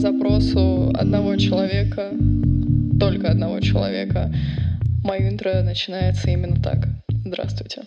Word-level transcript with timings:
запросу 0.00 0.90
одного 0.94 1.36
человека, 1.36 2.10
только 2.98 3.30
одного 3.30 3.60
человека, 3.60 4.32
мое 5.04 5.28
интро 5.28 5.62
начинается 5.62 6.30
именно 6.30 6.56
так. 6.56 6.88
Здравствуйте. 7.26 7.82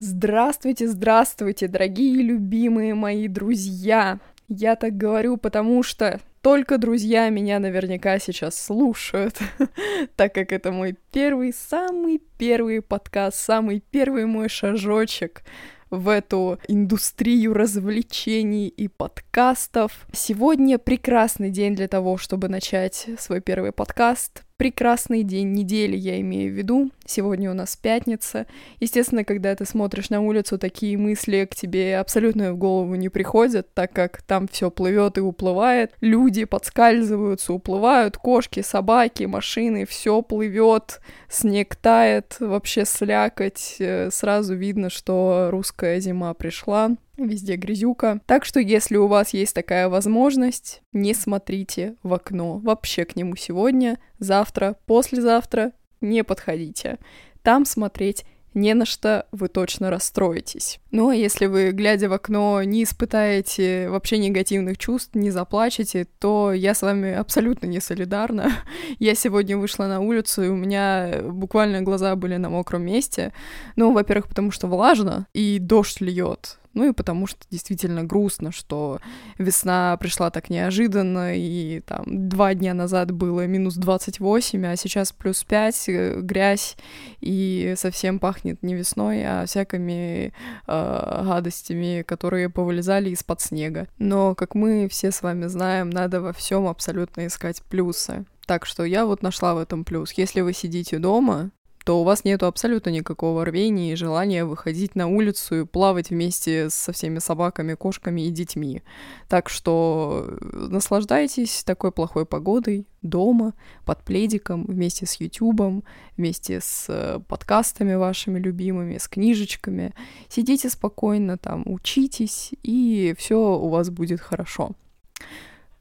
Здравствуйте, 0.00 0.86
здравствуйте, 0.86 1.68
дорогие 1.68 2.22
любимые 2.22 2.94
мои 2.94 3.26
друзья. 3.26 4.18
Я 4.48 4.76
так 4.76 4.98
говорю, 4.98 5.38
потому 5.38 5.82
что 5.82 6.20
только 6.42 6.76
друзья 6.76 7.30
меня 7.30 7.58
наверняка 7.58 8.18
сейчас 8.18 8.62
слушают, 8.62 9.38
так 10.16 10.34
как 10.34 10.52
это 10.52 10.72
мой 10.72 10.94
первый, 11.10 11.54
самый 11.54 12.20
первый 12.36 12.82
подкаст, 12.82 13.38
самый 13.38 13.82
первый 13.90 14.26
мой 14.26 14.50
шажочек 14.50 15.42
в 15.90 16.08
эту 16.08 16.58
индустрию 16.68 17.54
развлечений 17.54 18.68
и 18.68 18.88
подкастов. 18.88 20.06
Сегодня 20.12 20.78
прекрасный 20.78 21.50
день 21.50 21.74
для 21.74 21.88
того, 21.88 22.16
чтобы 22.16 22.48
начать 22.48 23.06
свой 23.18 23.40
первый 23.40 23.72
подкаст 23.72 24.45
прекрасный 24.56 25.22
день 25.22 25.52
недели, 25.52 25.96
я 25.96 26.20
имею 26.20 26.52
в 26.52 26.56
виду. 26.56 26.90
Сегодня 27.04 27.50
у 27.50 27.54
нас 27.54 27.76
пятница. 27.76 28.46
Естественно, 28.80 29.24
когда 29.24 29.54
ты 29.54 29.64
смотришь 29.64 30.10
на 30.10 30.20
улицу, 30.20 30.58
такие 30.58 30.96
мысли 30.96 31.46
к 31.50 31.54
тебе 31.54 31.98
абсолютно 31.98 32.52
в 32.52 32.56
голову 32.56 32.94
не 32.94 33.08
приходят, 33.08 33.72
так 33.74 33.92
как 33.92 34.22
там 34.22 34.48
все 34.48 34.70
плывет 34.70 35.18
и 35.18 35.20
уплывает. 35.20 35.92
Люди 36.00 36.44
подскальзываются, 36.44 37.52
уплывают, 37.52 38.16
кошки, 38.16 38.60
собаки, 38.60 39.24
машины, 39.24 39.86
все 39.86 40.22
плывет, 40.22 41.00
снег 41.28 41.76
тает, 41.76 42.36
вообще 42.40 42.84
слякоть. 42.84 43.76
Э, 43.78 44.10
сразу 44.10 44.54
видно, 44.54 44.90
что 44.90 45.48
русская 45.50 46.00
зима 46.00 46.32
пришла 46.34 46.96
везде 47.16 47.56
грязюка. 47.56 48.20
Так 48.26 48.44
что, 48.44 48.60
если 48.60 48.96
у 48.96 49.06
вас 49.06 49.34
есть 49.34 49.54
такая 49.54 49.88
возможность, 49.88 50.82
не 50.92 51.14
смотрите 51.14 51.96
в 52.02 52.12
окно 52.14 52.58
вообще 52.58 53.04
к 53.04 53.16
нему 53.16 53.36
сегодня, 53.36 53.98
завтра, 54.18 54.76
послезавтра, 54.86 55.72
не 56.00 56.24
подходите. 56.24 56.98
Там 57.42 57.64
смотреть 57.64 58.24
не 58.56 58.72
на 58.72 58.86
что 58.86 59.26
вы 59.32 59.48
точно 59.48 59.90
расстроитесь. 59.90 60.80
Ну 60.90 61.10
а 61.10 61.14
если 61.14 61.44
вы, 61.44 61.72
глядя 61.72 62.08
в 62.08 62.14
окно, 62.14 62.62
не 62.62 62.84
испытаете 62.84 63.90
вообще 63.90 64.16
негативных 64.16 64.78
чувств, 64.78 65.14
не 65.14 65.30
заплачете, 65.30 66.06
то 66.18 66.54
я 66.54 66.74
с 66.74 66.80
вами 66.80 67.12
абсолютно 67.12 67.66
не 67.66 67.80
солидарна. 67.80 68.50
Я 68.98 69.14
сегодня 69.14 69.58
вышла 69.58 69.84
на 69.84 70.00
улицу, 70.00 70.42
и 70.42 70.48
у 70.48 70.56
меня 70.56 71.20
буквально 71.22 71.82
глаза 71.82 72.16
были 72.16 72.36
на 72.36 72.48
мокром 72.48 72.82
месте. 72.82 73.34
Ну, 73.76 73.92
во-первых, 73.92 74.28
потому 74.28 74.50
что 74.50 74.68
влажно, 74.68 75.26
и 75.34 75.58
дождь 75.58 76.00
льет. 76.00 76.58
Ну 76.76 76.90
и 76.90 76.92
потому 76.92 77.26
что 77.26 77.38
действительно 77.50 78.04
грустно, 78.04 78.52
что 78.52 79.00
весна 79.38 79.96
пришла 79.96 80.30
так 80.30 80.50
неожиданно, 80.50 81.34
и 81.34 81.80
там 81.80 82.04
два 82.28 82.52
дня 82.52 82.74
назад 82.74 83.12
было 83.12 83.46
минус 83.46 83.76
28, 83.76 84.66
а 84.66 84.76
сейчас 84.76 85.10
плюс 85.10 85.42
5, 85.42 85.88
э, 85.88 86.20
грязь, 86.20 86.76
и 87.20 87.72
совсем 87.78 88.18
пахнет 88.18 88.62
не 88.62 88.74
весной, 88.74 89.24
а 89.24 89.46
всякими 89.46 90.34
э, 90.66 91.22
гадостями, 91.24 92.02
которые 92.02 92.50
повылезали 92.50 93.08
из-под 93.08 93.40
снега. 93.40 93.88
Но, 93.98 94.34
как 94.34 94.54
мы 94.54 94.86
все 94.90 95.12
с 95.12 95.22
вами 95.22 95.46
знаем, 95.46 95.88
надо 95.88 96.20
во 96.20 96.34
всем 96.34 96.66
абсолютно 96.68 97.26
искать 97.26 97.62
плюсы. 97.62 98.26
Так 98.44 98.66
что 98.66 98.84
я 98.84 99.06
вот 99.06 99.22
нашла 99.22 99.54
в 99.54 99.58
этом 99.58 99.82
плюс. 99.82 100.12
Если 100.12 100.42
вы 100.42 100.52
сидите 100.52 100.98
дома, 100.98 101.52
то 101.86 102.00
у 102.00 102.02
вас 102.02 102.24
нету 102.24 102.46
абсолютно 102.46 102.90
никакого 102.90 103.44
рвения 103.44 103.92
и 103.92 103.94
желания 103.94 104.44
выходить 104.44 104.96
на 104.96 105.06
улицу 105.06 105.60
и 105.60 105.64
плавать 105.64 106.10
вместе 106.10 106.68
со 106.68 106.90
всеми 106.90 107.20
собаками, 107.20 107.74
кошками 107.74 108.22
и 108.22 108.30
детьми. 108.30 108.82
Так 109.28 109.48
что 109.48 110.26
э, 110.26 110.66
наслаждайтесь 110.68 111.62
такой 111.62 111.92
плохой 111.92 112.26
погодой 112.26 112.88
дома, 113.02 113.54
под 113.84 114.02
пледиком, 114.02 114.64
вместе 114.64 115.06
с 115.06 115.20
Ютубом, 115.20 115.84
вместе 116.16 116.60
с 116.60 116.86
э, 116.88 117.20
подкастами 117.28 117.94
вашими 117.94 118.40
любимыми, 118.40 118.98
с 118.98 119.06
книжечками. 119.06 119.94
Сидите 120.28 120.68
спокойно 120.70 121.38
там, 121.38 121.62
учитесь, 121.66 122.50
и 122.64 123.14
все 123.16 123.38
у 123.38 123.68
вас 123.68 123.90
будет 123.90 124.20
хорошо. 124.20 124.72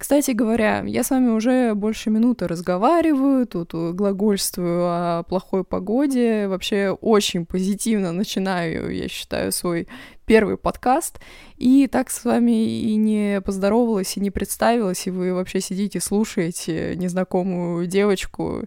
Кстати 0.05 0.33
говоря, 0.33 0.83
я 0.85 1.03
с 1.03 1.09
вами 1.09 1.29
уже 1.29 1.73
больше 1.73 2.11
минуты 2.11 2.47
разговариваю, 2.47 3.47
тут 3.47 3.73
глагольствую 3.73 4.83
о 4.85 5.23
плохой 5.23 5.63
погоде, 5.63 6.47
вообще 6.47 6.91
очень 6.91 7.47
позитивно 7.47 8.11
начинаю, 8.11 8.95
я 8.95 9.07
считаю, 9.07 9.51
свой 9.51 9.87
первый 10.27 10.57
подкаст, 10.57 11.19
и 11.57 11.87
так 11.87 12.09
с 12.09 12.25
вами 12.25 12.81
и 12.81 12.95
не 12.95 13.41
поздоровалась, 13.41 14.17
и 14.17 14.19
не 14.19 14.31
представилась, 14.31 15.07
и 15.07 15.11
вы 15.11 15.33
вообще 15.33 15.61
сидите, 15.61 15.99
слушаете 15.99 16.95
незнакомую 16.95 17.87
девочку, 17.87 18.63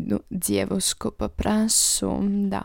ну, 0.00 0.22
девушку 0.30 1.12
попрошу, 1.12 2.20
да, 2.22 2.64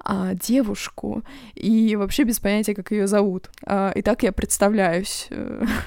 а, 0.00 0.34
девушку, 0.34 1.22
и 1.54 1.96
вообще 1.96 2.24
без 2.24 2.38
понятия, 2.38 2.74
как 2.74 2.90
ее 2.90 3.06
зовут. 3.06 3.50
А, 3.64 3.92
итак, 3.94 4.22
я 4.22 4.32
представляюсь. 4.32 5.28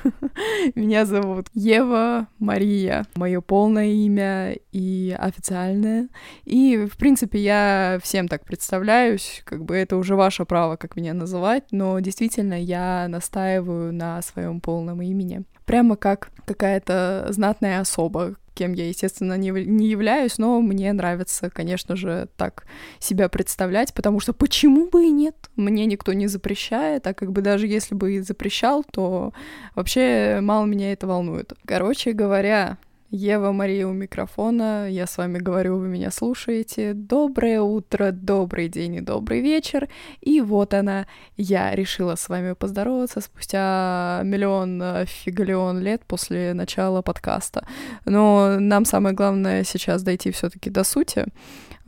Меня 0.75 1.06
зовут 1.06 1.47
Ева 1.53 2.28
Мария, 2.39 3.06
мое 3.16 3.41
полное 3.41 3.88
имя 3.88 4.57
и 4.72 5.16
официальное. 5.18 6.09
И, 6.45 6.88
в 6.91 6.97
принципе, 6.97 7.39
я 7.39 8.00
всем 8.01 8.28
так 8.28 8.44
представляюсь, 8.45 9.44
как 9.45 9.63
бы 9.63 9.75
это 9.75 9.95
уже 9.95 10.16
ваше 10.16 10.45
право, 10.45 10.75
как 10.75 10.95
меня 10.95 11.13
называть, 11.13 11.66
но 11.72 12.00
действительно 12.00 12.59
я 12.59 13.07
настаиваю 13.19 13.91
на 13.94 14.22
своем 14.22 14.62
полном 14.62 15.02
имени. 15.02 15.44
Прямо 15.66 15.97
как 15.97 16.31
какая-то 16.46 17.28
знатная 17.30 17.81
особа, 17.81 18.35
кем 18.53 18.74
я, 18.74 18.88
естественно, 18.88 19.38
не, 19.38 19.52
не 19.52 19.88
являюсь, 19.88 20.38
но 20.38 20.62
мне 20.62 20.91
нравится, 20.94 21.50
конечно 21.50 21.96
же, 21.96 22.28
так 22.38 22.66
себя 23.00 23.30
представлять, 23.30 23.94
потому 23.94 24.19
что 24.19 24.34
почему 24.34 24.90
бы 24.90 25.06
и 25.06 25.12
нет? 25.12 25.35
Мне 25.57 25.85
никто 25.85 26.13
не 26.13 26.28
запрещает, 26.28 27.06
а 27.07 27.13
как 27.13 27.31
бы 27.31 27.41
даже 27.41 27.68
если 27.68 27.94
бы 27.94 28.13
и 28.13 28.19
запрещал, 28.22 28.84
то 28.84 29.34
вообще 29.75 30.40
мало 30.41 30.66
меня 30.66 30.91
это 30.94 31.07
волнует. 31.07 31.53
Короче 31.66 32.13
говоря, 32.13 32.78
Ева 33.11 33.51
Мария 33.51 33.87
у 33.87 33.91
микрофона, 33.91 34.87
я 34.87 35.07
с 35.07 35.17
вами 35.17 35.39
говорю, 35.39 35.77
вы 35.77 35.87
меня 35.87 36.11
слушаете. 36.11 36.93
Доброе 36.93 37.59
утро, 37.59 38.11
добрый 38.11 38.69
день 38.69 38.95
и 38.95 39.01
добрый 39.01 39.41
вечер. 39.41 39.89
И 40.21 40.41
вот 40.41 40.75
она, 40.75 41.07
я 41.35 41.73
решила 41.73 42.13
с 42.13 42.29
вами 42.29 42.53
поздороваться 42.53 43.19
спустя 43.21 44.21
миллион 44.23 44.79
э, 44.83 45.05
фигалион 45.07 45.79
лет 45.79 46.05
после 46.05 46.53
начала 46.53 47.01
подкаста. 47.01 47.67
Но 48.05 48.59
нам 48.59 48.85
самое 48.85 49.15
главное 49.15 49.63
сейчас 49.63 50.03
дойти 50.03 50.29
все 50.29 50.51
таки 50.51 50.69
до 50.69 50.83
сути. 50.83 51.25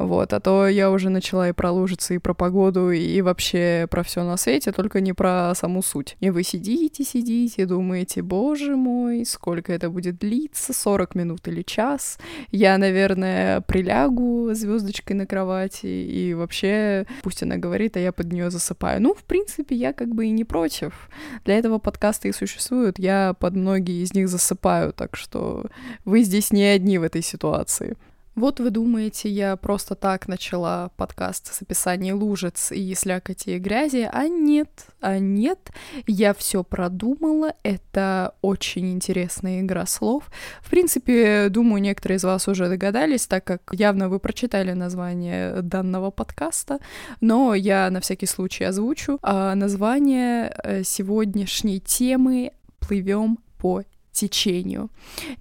Вот, 0.06 0.34
а 0.34 0.40
то 0.40 0.68
я 0.68 0.90
уже 0.90 1.10
начала 1.10 1.50
и 1.50 1.52
про 1.52 1.72
лужицы, 1.72 2.16
и 2.16 2.18
про 2.18 2.34
погоду, 2.34 2.92
и 2.92 3.22
вообще 3.22 3.88
про 3.90 4.04
все 4.04 4.24
на 4.24 4.38
свете, 4.38 4.72
только 4.72 5.02
не 5.02 5.14
про 5.14 5.54
саму 5.56 5.84
суть. 5.84 6.18
И 6.20 6.30
вы 6.30 6.44
сидите, 6.44 7.04
сидите, 7.04 7.66
думаете, 7.66 8.22
боже 8.22 8.76
мой, 8.76 9.26
сколько 9.26 9.72
это 9.72 9.90
будет 9.90 10.18
длиться, 10.18 10.74
40 10.74 11.16
минут 11.16 11.48
или 11.48 11.62
час. 11.62 12.18
Я, 12.52 12.78
наверное, 12.78 13.62
прилягу 13.62 14.54
звездочкой 14.54 15.16
на 15.16 15.26
кровати, 15.26 15.86
и 15.86 16.34
вообще, 16.34 17.06
пусть 17.24 17.44
она 17.44 17.58
говорит, 17.58 17.98
а 17.98 18.00
я 18.00 18.12
под 18.12 18.32
нее 18.32 18.50
засыпаю. 18.50 19.02
Ну, 19.02 19.14
в 19.14 19.24
принципе, 19.24 19.76
я 19.76 19.94
как 19.94 20.10
бы 20.10 20.26
и 20.26 20.32
не 20.32 20.44
против. 20.44 21.10
Для 21.46 21.58
этого 21.58 21.78
подкасты 21.78 22.30
и 22.30 22.34
существуют, 22.34 23.00
я 23.00 23.36
под 23.40 23.56
многие 23.56 24.04
из 24.04 24.14
них 24.14 24.30
засыпаю, 24.30 24.94
так 24.94 25.16
что 25.16 25.66
вы 26.06 26.24
здесь 26.24 26.52
не 26.52 26.64
одни 26.64 26.98
в 26.98 27.04
этой 27.04 27.22
ситуации. 27.22 27.96
Вот 28.36 28.62
вы 28.62 28.70
думаете, 28.70 29.30
я 29.30 29.58
просто 29.58 29.94
так 29.94 30.30
начала 30.30 30.92
подкаст 30.96 31.54
с 31.54 31.62
описанием 31.62 32.18
лужиц 32.18 32.72
и 32.72 32.96
слякоти 32.96 33.52
и 33.52 33.60
грязи, 33.60 34.10
а 34.10 34.30
нет, 34.30 34.86
а 35.02 35.20
нет, 35.20 35.72
я 36.08 36.34
все 36.34 36.64
продумала, 36.64 37.54
это 37.64 38.34
очень 38.42 38.94
интересная 38.94 39.60
игра 39.60 39.86
слов. 39.86 40.32
В 40.62 40.70
принципе, 40.70 41.50
думаю, 41.50 41.82
некоторые 41.82 42.18
из 42.18 42.24
вас 42.24 42.48
уже 42.48 42.70
догадались, 42.70 43.28
так 43.28 43.44
как 43.44 43.74
явно 43.74 44.08
вы 44.08 44.18
прочитали 44.18 44.72
название 44.72 45.62
данного 45.62 46.10
подкаста, 46.10 46.80
но 47.20 47.54
я 47.54 47.90
на 47.90 48.00
всякий 48.00 48.28
случай 48.28 48.64
озвучу. 48.64 49.20
А 49.22 49.54
название 49.56 50.56
э, 50.64 50.84
сегодняшней 50.84 51.82
темы 51.82 52.54
«Плывем 52.80 53.40
по 53.58 53.84
течению. 54.12 54.90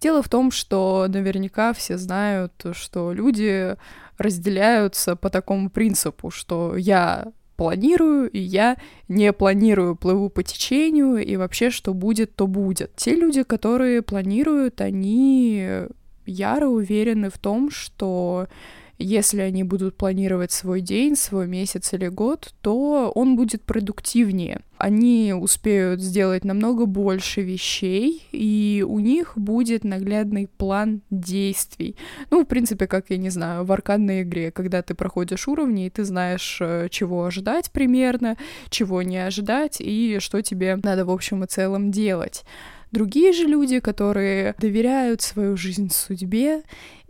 Дело 0.00 0.22
в 0.22 0.28
том, 0.28 0.50
что 0.50 1.06
наверняка 1.08 1.72
все 1.72 1.98
знают, 1.98 2.52
что 2.72 3.12
люди 3.12 3.76
разделяются 4.18 5.16
по 5.16 5.30
такому 5.30 5.70
принципу, 5.70 6.30
что 6.30 6.76
я 6.76 7.32
планирую, 7.56 8.30
и 8.30 8.38
я 8.38 8.76
не 9.08 9.32
планирую, 9.32 9.94
плыву 9.94 10.30
по 10.30 10.42
течению, 10.42 11.18
и 11.18 11.36
вообще, 11.36 11.70
что 11.70 11.92
будет, 11.92 12.34
то 12.34 12.46
будет. 12.46 12.96
Те 12.96 13.14
люди, 13.14 13.42
которые 13.42 14.00
планируют, 14.00 14.80
они 14.80 15.86
яро 16.24 16.68
уверены 16.68 17.28
в 17.28 17.38
том, 17.38 17.70
что 17.70 18.48
если 19.00 19.40
они 19.40 19.64
будут 19.64 19.96
планировать 19.96 20.52
свой 20.52 20.82
день, 20.82 21.16
свой 21.16 21.46
месяц 21.46 21.94
или 21.94 22.08
год, 22.08 22.52
то 22.60 23.10
он 23.14 23.34
будет 23.34 23.62
продуктивнее. 23.62 24.60
Они 24.76 25.34
успеют 25.34 26.00
сделать 26.00 26.44
намного 26.44 26.84
больше 26.84 27.40
вещей, 27.40 28.26
и 28.30 28.84
у 28.86 28.98
них 28.98 29.32
будет 29.36 29.84
наглядный 29.84 30.48
план 30.48 31.00
действий. 31.10 31.96
Ну, 32.30 32.44
в 32.44 32.46
принципе, 32.46 32.86
как, 32.86 33.06
я 33.08 33.16
не 33.16 33.30
знаю, 33.30 33.64
в 33.64 33.72
аркадной 33.72 34.22
игре, 34.22 34.50
когда 34.50 34.82
ты 34.82 34.94
проходишь 34.94 35.48
уровни, 35.48 35.86
и 35.86 35.90
ты 35.90 36.04
знаешь, 36.04 36.58
э, 36.60 36.88
чего 36.90 37.24
ожидать 37.24 37.70
примерно, 37.70 38.36
чего 38.68 39.02
не 39.02 39.18
ожидать, 39.18 39.78
и 39.80 40.18
что 40.20 40.42
тебе 40.42 40.76
надо 40.82 41.06
в 41.06 41.10
общем 41.10 41.42
и 41.44 41.46
целом 41.46 41.90
делать. 41.90 42.44
Другие 42.92 43.32
же 43.32 43.44
люди, 43.44 43.78
которые 43.78 44.54
доверяют 44.58 45.22
свою 45.22 45.56
жизнь 45.56 45.90
судьбе 45.92 46.62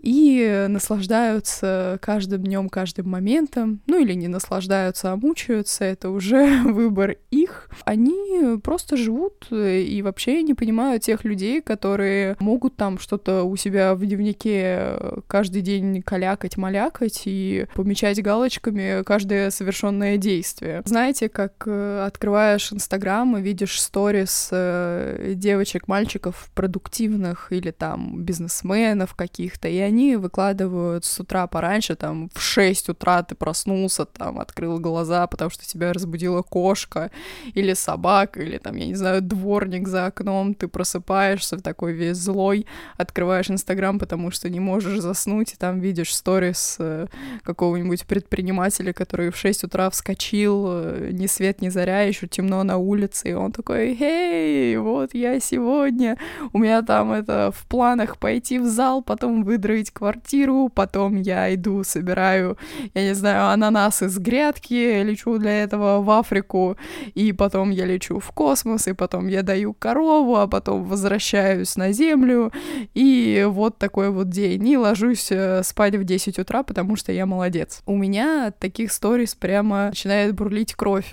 и 0.02 0.66
наслаждаются 0.68 1.98
каждым 2.00 2.42
днем, 2.42 2.68
каждым 2.68 3.08
моментом, 3.10 3.80
ну 3.86 4.00
или 4.00 4.14
не 4.14 4.28
наслаждаются, 4.28 5.12
а 5.12 5.16
мучаются, 5.16 5.84
это 5.84 6.10
уже 6.10 6.62
выбор 6.64 7.16
их. 7.30 7.68
Они 7.84 8.58
просто 8.62 8.96
живут 8.96 9.48
и 9.50 10.00
вообще 10.02 10.42
не 10.42 10.54
понимают 10.54 11.02
тех 11.02 11.24
людей, 11.24 11.60
которые 11.60 12.36
могут 12.40 12.76
там 12.76 12.98
что-то 12.98 13.44
у 13.44 13.56
себя 13.56 13.94
в 13.94 14.04
дневнике 14.04 14.96
каждый 15.26 15.62
день 15.62 16.02
калякать, 16.02 16.56
малякать 16.56 17.22
и 17.26 17.66
помечать 17.74 18.22
галочками 18.22 19.02
каждое 19.04 19.50
совершенное 19.50 20.16
действие. 20.16 20.82
Знаете, 20.84 21.28
как 21.28 21.64
э, 21.66 22.04
открываешь 22.06 22.72
Инстаграм 22.72 23.36
и 23.36 23.42
видишь 23.42 23.80
сторис 23.80 24.48
э, 24.50 25.32
девочек, 25.34 25.88
мальчиков 25.88 26.50
продуктивных 26.54 27.52
или 27.52 27.70
там 27.70 28.22
бизнесменов 28.22 29.14
каких-то, 29.14 29.68
и 29.68 29.78
они 29.90 30.16
выкладывают 30.16 31.04
с 31.04 31.20
утра 31.20 31.46
пораньше, 31.46 31.96
там, 31.96 32.30
в 32.32 32.40
6 32.40 32.90
утра 32.90 33.22
ты 33.22 33.34
проснулся, 33.34 34.04
там, 34.04 34.38
открыл 34.38 34.78
глаза, 34.78 35.26
потому 35.26 35.50
что 35.50 35.66
тебя 35.66 35.92
разбудила 35.92 36.42
кошка 36.42 37.10
или 37.54 37.74
собака, 37.74 38.40
или 38.40 38.58
там, 38.58 38.76
я 38.76 38.86
не 38.86 38.94
знаю, 38.94 39.20
дворник 39.20 39.88
за 39.88 40.06
окном, 40.06 40.54
ты 40.54 40.68
просыпаешься 40.68 41.56
такой 41.58 41.92
весь 41.92 42.16
злой, 42.16 42.66
открываешь 42.96 43.50
Инстаграм, 43.50 43.98
потому 43.98 44.30
что 44.30 44.48
не 44.48 44.60
можешь 44.60 45.00
заснуть, 45.00 45.54
и 45.54 45.56
там 45.56 45.80
видишь 45.80 46.14
сторис 46.14 46.76
э, 46.78 47.06
какого-нибудь 47.42 48.06
предпринимателя, 48.06 48.92
который 48.92 49.30
в 49.30 49.36
6 49.36 49.64
утра 49.64 49.90
вскочил, 49.90 50.66
э, 50.68 51.10
ни 51.12 51.26
свет, 51.26 51.62
ни 51.62 51.68
заря, 51.68 52.02
еще 52.02 52.28
темно 52.28 52.62
на 52.62 52.76
улице, 52.76 53.30
и 53.30 53.32
он 53.32 53.50
такой, 53.50 53.96
«Эй, 54.00 54.76
вот 54.76 55.14
я 55.14 55.40
сегодня, 55.40 56.16
у 56.52 56.58
меня 56.58 56.82
там 56.82 57.10
это 57.10 57.50
в 57.52 57.66
планах 57.66 58.18
пойти 58.18 58.58
в 58.58 58.66
зал, 58.66 59.02
потом 59.02 59.42
выдрать 59.42 59.79
строить 59.80 59.90
квартиру, 59.90 60.70
потом 60.74 61.16
я 61.16 61.54
иду, 61.54 61.84
собираю, 61.84 62.56
я 62.94 63.02
не 63.02 63.14
знаю, 63.14 63.48
ананасы 63.48 64.08
с 64.08 64.18
грядки, 64.18 65.02
лечу 65.02 65.38
для 65.38 65.62
этого 65.62 66.02
в 66.02 66.10
Африку, 66.10 66.76
и 67.14 67.32
потом 67.32 67.70
я 67.70 67.86
лечу 67.86 68.18
в 68.18 68.30
космос, 68.32 68.88
и 68.88 68.92
потом 68.92 69.28
я 69.28 69.42
даю 69.42 69.72
корову, 69.72 70.36
а 70.36 70.46
потом 70.46 70.84
возвращаюсь 70.84 71.76
на 71.76 71.92
Землю, 71.92 72.52
и 72.94 73.46
вот 73.48 73.78
такой 73.78 74.10
вот 74.10 74.28
день. 74.28 74.68
И 74.68 74.76
ложусь 74.76 75.28
э, 75.30 75.62
спать 75.62 75.96
в 75.96 76.04
10 76.04 76.38
утра, 76.38 76.62
потому 76.62 76.96
что 76.96 77.12
я 77.12 77.26
молодец. 77.26 77.82
У 77.86 77.96
меня 77.96 78.48
от 78.48 78.58
таких 78.58 78.92
сторис 78.92 79.34
прямо 79.34 79.88
начинает 79.88 80.34
бурлить 80.34 80.74
кровь, 80.74 81.10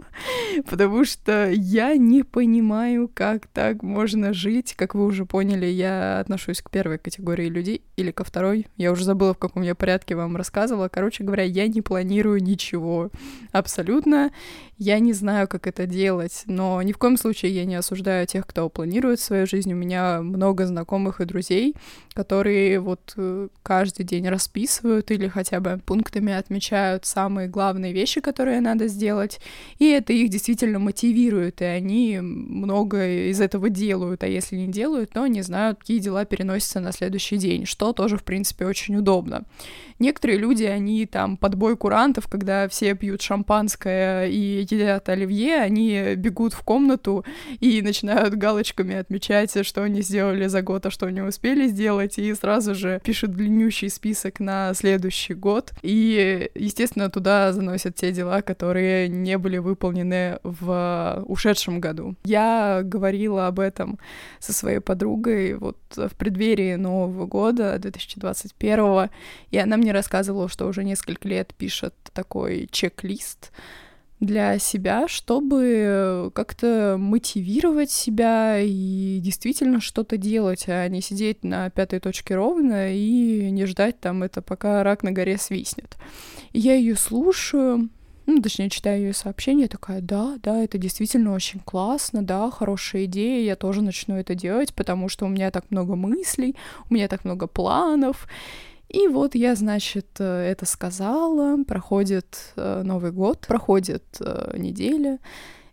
потому 0.70 1.04
что 1.04 1.50
я 1.50 1.96
не 1.96 2.22
понимаю, 2.22 3.10
как 3.12 3.46
так 3.46 3.82
можно 3.82 4.32
жить. 4.32 4.74
Как 4.76 4.94
вы 4.94 5.04
уже 5.04 5.24
поняли, 5.24 5.66
я 5.66 6.20
отношусь 6.20 6.62
к 6.62 6.70
первой 6.70 6.98
категории 6.98 7.48
людей, 7.48 7.82
или 7.98 8.12
ко 8.12 8.22
второй. 8.22 8.66
Я 8.76 8.92
уже 8.92 9.04
забыла, 9.04 9.34
в 9.34 9.38
каком 9.38 9.62
я 9.62 9.74
порядке 9.74 10.14
вам 10.14 10.36
рассказывала. 10.36 10.88
Короче 10.88 11.24
говоря, 11.24 11.42
я 11.42 11.66
не 11.66 11.82
планирую 11.82 12.40
ничего 12.42 13.10
абсолютно. 13.50 14.30
Я 14.78 15.00
не 15.00 15.12
знаю, 15.12 15.48
как 15.48 15.66
это 15.66 15.86
делать, 15.86 16.44
но 16.46 16.80
ни 16.82 16.92
в 16.92 16.98
коем 16.98 17.16
случае 17.16 17.52
я 17.52 17.64
не 17.64 17.74
осуждаю 17.74 18.28
тех, 18.28 18.46
кто 18.46 18.68
планирует 18.68 19.18
свою 19.18 19.44
жизнь. 19.44 19.72
У 19.72 19.76
меня 19.76 20.22
много 20.22 20.66
знакомых 20.66 21.20
и 21.20 21.24
друзей, 21.24 21.74
которые 22.14 22.78
вот 22.78 23.14
э, 23.16 23.48
каждый 23.64 24.04
день 24.04 24.28
расписывают 24.28 25.10
или 25.10 25.26
хотя 25.26 25.58
бы 25.58 25.80
пунктами 25.84 26.32
отмечают 26.32 27.06
самые 27.06 27.48
главные 27.48 27.92
вещи, 27.92 28.20
которые 28.20 28.60
надо 28.60 28.86
сделать, 28.86 29.40
и 29.80 29.88
это 29.88 30.12
их 30.12 30.30
действительно 30.30 30.78
мотивирует, 30.78 31.60
и 31.60 31.64
они 31.64 32.20
много 32.20 33.30
из 33.30 33.40
этого 33.40 33.70
делают, 33.70 34.22
а 34.22 34.28
если 34.28 34.54
не 34.54 34.68
делают, 34.68 35.10
то 35.10 35.26
не 35.26 35.42
знают, 35.42 35.80
какие 35.80 35.98
дела 35.98 36.24
переносятся 36.24 36.78
на 36.78 36.92
следующий 36.92 37.36
день, 37.36 37.66
что 37.66 37.87
тоже, 37.92 38.16
в 38.16 38.24
принципе, 38.24 38.66
очень 38.66 38.96
удобно. 38.96 39.44
Некоторые 39.98 40.38
люди, 40.38 40.64
они 40.64 41.06
там 41.06 41.36
под 41.36 41.56
бой 41.56 41.76
курантов, 41.76 42.28
когда 42.28 42.68
все 42.68 42.94
пьют 42.94 43.20
шампанское 43.20 44.26
и 44.26 44.60
едят 44.60 45.08
оливье, 45.08 45.56
они 45.56 46.14
бегут 46.16 46.52
в 46.52 46.62
комнату 46.62 47.24
и 47.58 47.82
начинают 47.82 48.34
галочками 48.34 48.94
отмечать, 48.94 49.66
что 49.66 49.82
они 49.82 50.02
сделали 50.02 50.46
за 50.46 50.62
год, 50.62 50.86
а 50.86 50.90
что 50.90 51.10
не 51.10 51.20
успели 51.20 51.66
сделать, 51.66 52.18
и 52.18 52.32
сразу 52.34 52.74
же 52.74 53.00
пишут 53.02 53.32
длиннющий 53.32 53.90
список 53.90 54.38
на 54.38 54.72
следующий 54.74 55.34
год. 55.34 55.72
И, 55.82 56.48
естественно, 56.54 57.10
туда 57.10 57.52
заносят 57.52 57.96
те 57.96 58.12
дела, 58.12 58.42
которые 58.42 59.08
не 59.08 59.36
были 59.36 59.58
выполнены 59.58 60.38
в 60.44 61.24
ушедшем 61.26 61.80
году. 61.80 62.14
Я 62.24 62.82
говорила 62.84 63.48
об 63.48 63.58
этом 63.58 63.98
со 64.38 64.52
своей 64.52 64.78
подругой 64.78 65.54
вот 65.54 65.76
в 65.96 66.14
преддверии 66.16 66.76
Нового 66.76 67.26
года 67.26 67.77
2021, 67.78 69.10
и 69.50 69.58
она 69.58 69.76
мне 69.76 69.92
рассказывала, 69.92 70.48
что 70.48 70.66
уже 70.66 70.84
несколько 70.84 71.28
лет 71.28 71.54
пишет 71.54 71.94
такой 72.12 72.68
чек-лист 72.70 73.52
для 74.20 74.58
себя, 74.58 75.06
чтобы 75.06 76.32
как-то 76.34 76.96
мотивировать 76.98 77.90
себя 77.90 78.58
и 78.58 79.20
действительно 79.20 79.80
что-то 79.80 80.16
делать, 80.16 80.64
а 80.66 80.88
не 80.88 81.00
сидеть 81.00 81.44
на 81.44 81.70
пятой 81.70 82.00
точке 82.00 82.34
ровно 82.34 82.92
и 82.92 83.48
не 83.50 83.64
ждать 83.66 84.00
там 84.00 84.24
это, 84.24 84.42
пока 84.42 84.82
рак 84.82 85.04
на 85.04 85.12
горе 85.12 85.38
свистнет. 85.38 85.96
И 86.52 86.58
я 86.58 86.74
ее 86.74 86.96
слушаю, 86.96 87.90
ну, 88.28 88.42
точнее, 88.42 88.68
читаю 88.68 89.00
ее 89.00 89.14
сообщение, 89.14 89.68
такая, 89.68 90.02
да, 90.02 90.36
да, 90.42 90.62
это 90.62 90.76
действительно 90.76 91.32
очень 91.32 91.60
классно, 91.60 92.22
да, 92.22 92.50
хорошая 92.50 93.06
идея, 93.06 93.42
я 93.42 93.56
тоже 93.56 93.80
начну 93.80 94.16
это 94.16 94.34
делать, 94.34 94.74
потому 94.74 95.08
что 95.08 95.24
у 95.24 95.28
меня 95.28 95.50
так 95.50 95.70
много 95.70 95.96
мыслей, 95.96 96.54
у 96.90 96.94
меня 96.94 97.08
так 97.08 97.24
много 97.24 97.46
планов, 97.46 98.28
и 98.90 99.08
вот 99.08 99.34
я, 99.34 99.54
значит, 99.54 100.08
э, 100.18 100.24
это 100.24 100.66
сказала, 100.66 101.64
проходит 101.64 102.52
э, 102.56 102.82
Новый 102.84 103.12
год, 103.12 103.46
проходит 103.48 104.04
э, 104.20 104.56
неделя, 104.58 105.20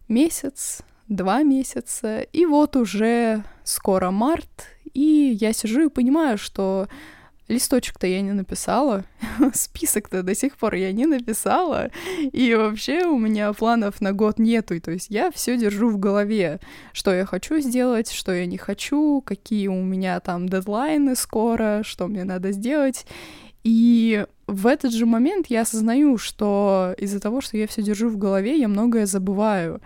месяц, 0.08 0.80
два 1.10 1.44
месяца, 1.44 2.22
и 2.22 2.46
вот 2.46 2.78
уже 2.78 3.44
скоро 3.66 4.12
март, 4.12 4.68
и 4.94 5.38
я 5.42 5.52
сижу 5.52 5.88
и 5.88 5.90
понимаю, 5.90 6.38
что 6.38 6.88
листочек-то 7.48 8.08
я 8.08 8.22
не 8.22 8.34
написала, 8.34 9.06
список-то 9.54 10.24
до 10.24 10.36
сих 10.36 10.58
пор 10.58 10.76
я 10.76 10.92
не 10.92 11.06
написала, 11.06 11.90
и 12.20 12.54
вообще 12.56 13.06
у 13.06 13.18
меня 13.18 13.54
планов 13.54 14.02
на 14.02 14.14
год 14.14 14.40
нету, 14.40 14.80
то 14.82 14.92
есть 14.92 15.08
я 15.10 15.32
все 15.32 15.58
держу 15.58 15.90
в 15.90 16.00
голове, 16.00 16.60
что 16.94 17.14
я 17.14 17.26
хочу 17.26 17.60
сделать, 17.60 18.12
что 18.12 18.34
я 18.34 18.46
не 18.46 18.58
хочу, 18.58 19.22
какие 19.22 19.68
у 19.68 19.82
меня 19.84 20.20
там 20.20 20.50
дедлайны 20.50 21.16
скоро, 21.16 21.82
что 21.84 22.08
мне 22.08 22.24
надо 22.24 22.52
сделать, 22.52 23.06
и 23.64 24.26
в 24.48 24.68
этот 24.68 24.94
же 24.94 25.06
момент 25.06 25.48
я 25.50 25.62
осознаю, 25.62 26.18
что 26.18 26.94
из-за 27.00 27.20
того, 27.20 27.42
что 27.42 27.58
я 27.58 27.68
все 27.68 27.82
держу 27.82 28.10
в 28.10 28.18
голове, 28.18 28.60
я 28.60 28.68
многое 28.68 29.08
забываю. 29.08 29.82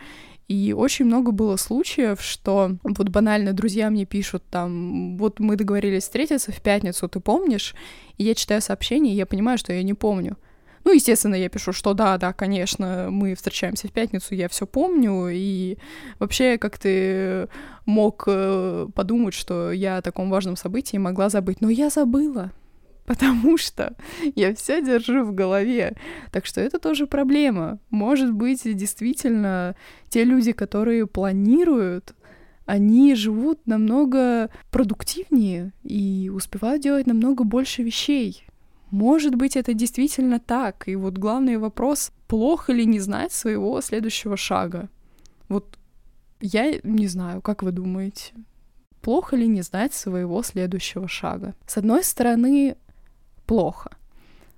И 0.50 0.74
очень 0.74 1.06
много 1.06 1.32
было 1.32 1.58
случаев, 1.58 2.22
что 2.22 2.72
вот 2.84 3.10
банально 3.10 3.54
друзья 3.54 3.92
мне 3.92 4.06
пишут 4.06 4.44
там, 4.50 5.16
вот 5.16 5.40
мы 5.40 5.56
договорились 5.56 6.04
встретиться 6.04 6.52
в 6.52 6.60
пятницу, 6.60 7.08
ты 7.08 7.20
помнишь? 7.20 7.76
И 8.18 8.24
я 8.24 8.34
читаю 8.34 8.60
сообщение, 8.60 9.14
и 9.14 9.18
я 9.18 9.28
понимаю, 9.28 9.60
что 9.60 9.74
я 9.74 9.84
не 9.84 9.94
помню. 9.94 10.38
Ну, 10.86 10.94
естественно, 10.94 11.36
я 11.36 11.50
пишу, 11.50 11.72
что 11.72 11.94
да, 11.94 12.18
да, 12.18 12.34
конечно, 12.34 13.10
мы 13.12 13.36
встречаемся 13.36 13.88
в 13.88 13.92
пятницу, 13.92 14.34
я 14.34 14.50
все 14.50 14.66
помню, 14.66 15.28
и 15.30 15.78
вообще, 16.18 16.58
как 16.58 16.80
ты 16.80 17.48
мог 17.86 18.24
э, 18.26 18.88
подумать, 18.96 19.36
что 19.36 19.72
я 19.72 19.98
о 19.98 20.02
таком 20.02 20.32
важном 20.32 20.56
событии 20.56 20.98
могла 20.98 21.30
забыть, 21.30 21.62
но 21.62 21.70
я 21.70 21.92
забыла, 21.92 22.52
потому 23.10 23.58
что 23.58 23.96
я 24.36 24.54
все 24.54 24.84
держу 24.84 25.26
в 25.26 25.34
голове. 25.34 25.96
Так 26.32 26.46
что 26.46 26.62
это 26.62 26.78
тоже 26.78 27.08
проблема. 27.08 27.80
Может 27.90 28.32
быть, 28.32 28.62
действительно, 28.64 29.76
те 30.10 30.24
люди, 30.24 30.52
которые 30.52 31.08
планируют, 31.08 32.14
они 32.68 33.16
живут 33.16 33.66
намного 33.66 34.52
продуктивнее 34.70 35.74
и 35.84 36.32
успевают 36.32 36.84
делать 36.84 37.08
намного 37.08 37.44
больше 37.44 37.82
вещей. 37.82 38.44
Может 38.92 39.34
быть, 39.34 39.58
это 39.58 39.74
действительно 39.74 40.40
так. 40.40 40.88
И 40.88 40.96
вот 40.96 41.18
главный 41.18 41.58
вопрос, 41.58 42.12
плохо 42.28 42.74
ли 42.74 42.86
не 42.86 43.00
знать 43.00 43.32
своего 43.32 43.82
следующего 43.82 44.38
шага? 44.38 44.88
Вот 45.48 45.80
я 46.42 46.80
не 46.84 47.08
знаю, 47.08 47.42
как 47.42 47.64
вы 47.64 47.72
думаете? 47.72 48.34
Плохо 49.02 49.36
ли 49.36 49.48
не 49.48 49.64
знать 49.64 49.96
своего 49.96 50.44
следующего 50.44 51.08
шага? 51.08 51.56
С 51.66 51.78
одной 51.78 52.04
стороны, 52.04 52.76
плохо. 53.50 53.90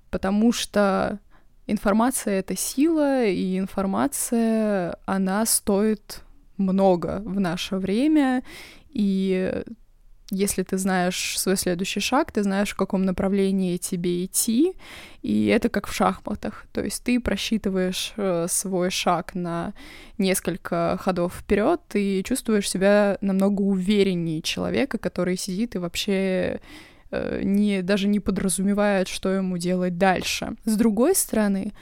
потому 0.09 0.51
что 0.51 1.19
информация— 1.67 2.39
это 2.41 2.57
сила, 2.57 3.25
и 3.25 3.57
информация, 3.57 4.97
она 5.05 5.45
стоит 5.45 6.23
много 6.57 7.21
в 7.25 7.39
наше 7.39 7.77
время, 7.77 8.43
и 8.89 9.63
если 10.31 10.63
ты 10.63 10.77
знаешь 10.77 11.39
свой 11.39 11.55
следующий 11.57 12.01
шаг, 12.01 12.31
ты 12.31 12.43
знаешь, 12.43 12.71
в 12.71 12.75
каком 12.75 13.05
направлении 13.05 13.77
тебе 13.77 14.25
идти, 14.25 14.73
и 15.21 15.45
это 15.47 15.69
как 15.69 15.87
в 15.87 15.93
шахматах. 15.93 16.65
То 16.73 16.83
есть 16.83 17.03
ты 17.03 17.19
просчитываешь 17.19 18.13
э, 18.17 18.47
свой 18.49 18.89
шаг 18.89 19.35
на 19.35 19.73
несколько 20.17 20.97
ходов 21.01 21.35
вперед, 21.35 21.81
и 21.93 22.23
чувствуешь 22.25 22.69
себя 22.69 23.17
намного 23.21 23.61
увереннее 23.61 24.41
человека, 24.41 24.97
который 24.97 25.37
сидит 25.37 25.75
и 25.75 25.79
вообще 25.79 26.59
не, 27.11 27.81
даже 27.81 28.07
не 28.07 28.19
подразумевает, 28.19 29.07
что 29.07 29.29
ему 29.29 29.57
делать 29.57 29.97
дальше. 29.97 30.55
С 30.65 30.75
другой 30.75 31.15
стороны, 31.15 31.73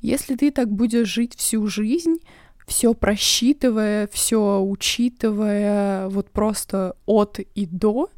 если 0.00 0.36
ты 0.36 0.50
так 0.50 0.70
будешь 0.70 1.08
жить 1.08 1.34
всю 1.36 1.66
жизнь, 1.66 2.18
все 2.66 2.94
просчитывая, 2.94 4.08
все 4.12 4.60
учитывая 4.60 6.08
вот 6.08 6.30
просто 6.30 6.96
от 7.06 7.38
и 7.38 7.66
до 7.66 8.10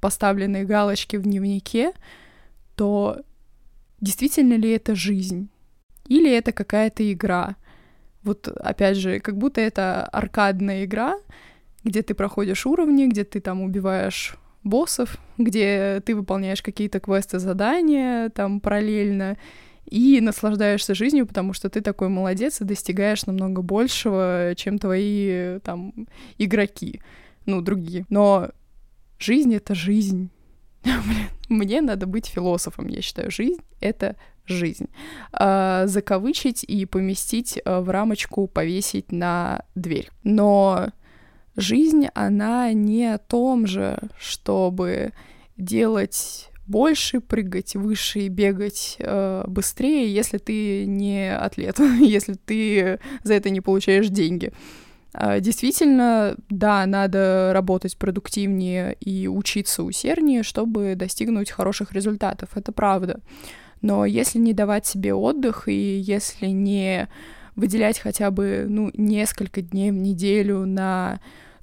поставленные 0.00 0.64
галочки 0.64 1.16
в 1.16 1.22
дневнике, 1.22 1.92
то 2.74 3.20
действительно 4.00 4.54
ли 4.54 4.70
это 4.70 4.94
жизнь? 4.94 5.50
Или 6.06 6.30
это 6.32 6.52
какая-то 6.52 7.10
игра? 7.12 7.56
Вот 8.22 8.48
опять 8.48 8.96
же, 8.96 9.20
как 9.20 9.36
будто 9.36 9.60
это 9.60 10.04
аркадная 10.06 10.84
игра, 10.84 11.16
где 11.84 12.02
ты 12.02 12.14
проходишь 12.14 12.66
уровни, 12.66 13.06
где 13.06 13.24
ты 13.24 13.40
там 13.40 13.62
убиваешь 13.62 14.36
боссов, 14.62 15.18
где 15.38 16.02
ты 16.04 16.14
выполняешь 16.14 16.62
какие-то 16.62 17.00
квесты, 17.00 17.38
задания 17.38 18.28
там 18.30 18.60
параллельно, 18.60 19.36
и 19.86 20.20
наслаждаешься 20.20 20.94
жизнью, 20.94 21.26
потому 21.26 21.52
что 21.52 21.68
ты 21.68 21.80
такой 21.80 22.08
молодец 22.08 22.60
и 22.60 22.64
достигаешь 22.64 23.26
намного 23.26 23.60
большего, 23.60 24.54
чем 24.56 24.78
твои 24.78 25.58
там 25.60 26.06
игроки, 26.38 27.00
ну, 27.44 27.60
другие. 27.60 28.06
Но 28.08 28.50
жизнь— 29.18 29.54
это 29.56 29.74
жизнь. 29.74 30.30
Мне 31.48 31.80
надо 31.80 32.06
быть 32.06 32.26
философом, 32.26 32.86
я 32.86 33.02
считаю. 33.02 33.30
Жизнь— 33.30 33.60
это 33.80 34.16
жизнь. 34.46 34.88
А, 35.32 35.86
закавычить 35.86 36.62
и 36.64 36.86
поместить 36.86 37.60
а, 37.64 37.80
в 37.80 37.90
рамочку, 37.90 38.46
повесить 38.46 39.10
на 39.10 39.64
дверь. 39.74 40.10
Но 40.22 40.90
жизнь, 41.56 42.06
она 42.14 42.72
не 42.72 43.06
о 43.06 43.18
том 43.18 43.66
же, 43.66 43.98
чтобы 44.18 45.12
делать 45.56 46.50
больше, 46.66 47.20
прыгать 47.20 47.74
выше 47.74 48.20
и 48.20 48.28
бегать 48.28 48.96
э, 49.00 49.44
быстрее, 49.48 50.12
если 50.12 50.38
ты 50.38 50.86
не 50.86 51.34
атлет, 51.34 51.78
если 52.00 52.34
ты 52.34 53.00
за 53.24 53.34
это 53.34 53.50
не 53.50 53.60
получаешь 53.60 54.08
деньги. 54.08 54.52
Э, 55.12 55.40
действительно, 55.40 56.36
да, 56.48 56.86
надо 56.86 57.50
работать 57.52 57.98
продуктивнее 57.98 58.96
и 59.00 59.26
учиться 59.26 59.82
усерднее, 59.82 60.44
чтобы 60.44 60.94
достигнуть 60.94 61.50
хороших 61.50 61.92
результатов, 61.92 62.50
это 62.54 62.70
правда. 62.70 63.20
Но 63.82 64.04
если 64.04 64.38
не 64.38 64.52
давать 64.52 64.86
себе 64.86 65.14
отдых 65.14 65.66
и 65.66 65.98
если 65.98 66.46
не 66.46 67.08
выделять 67.60 67.98
хотя 67.98 68.30
бы 68.30 68.66
ну, 68.68 68.90
несколько 68.94 69.62
дней 69.62 69.90
в 69.90 69.94
неделю 69.94 70.66
на 70.66 71.20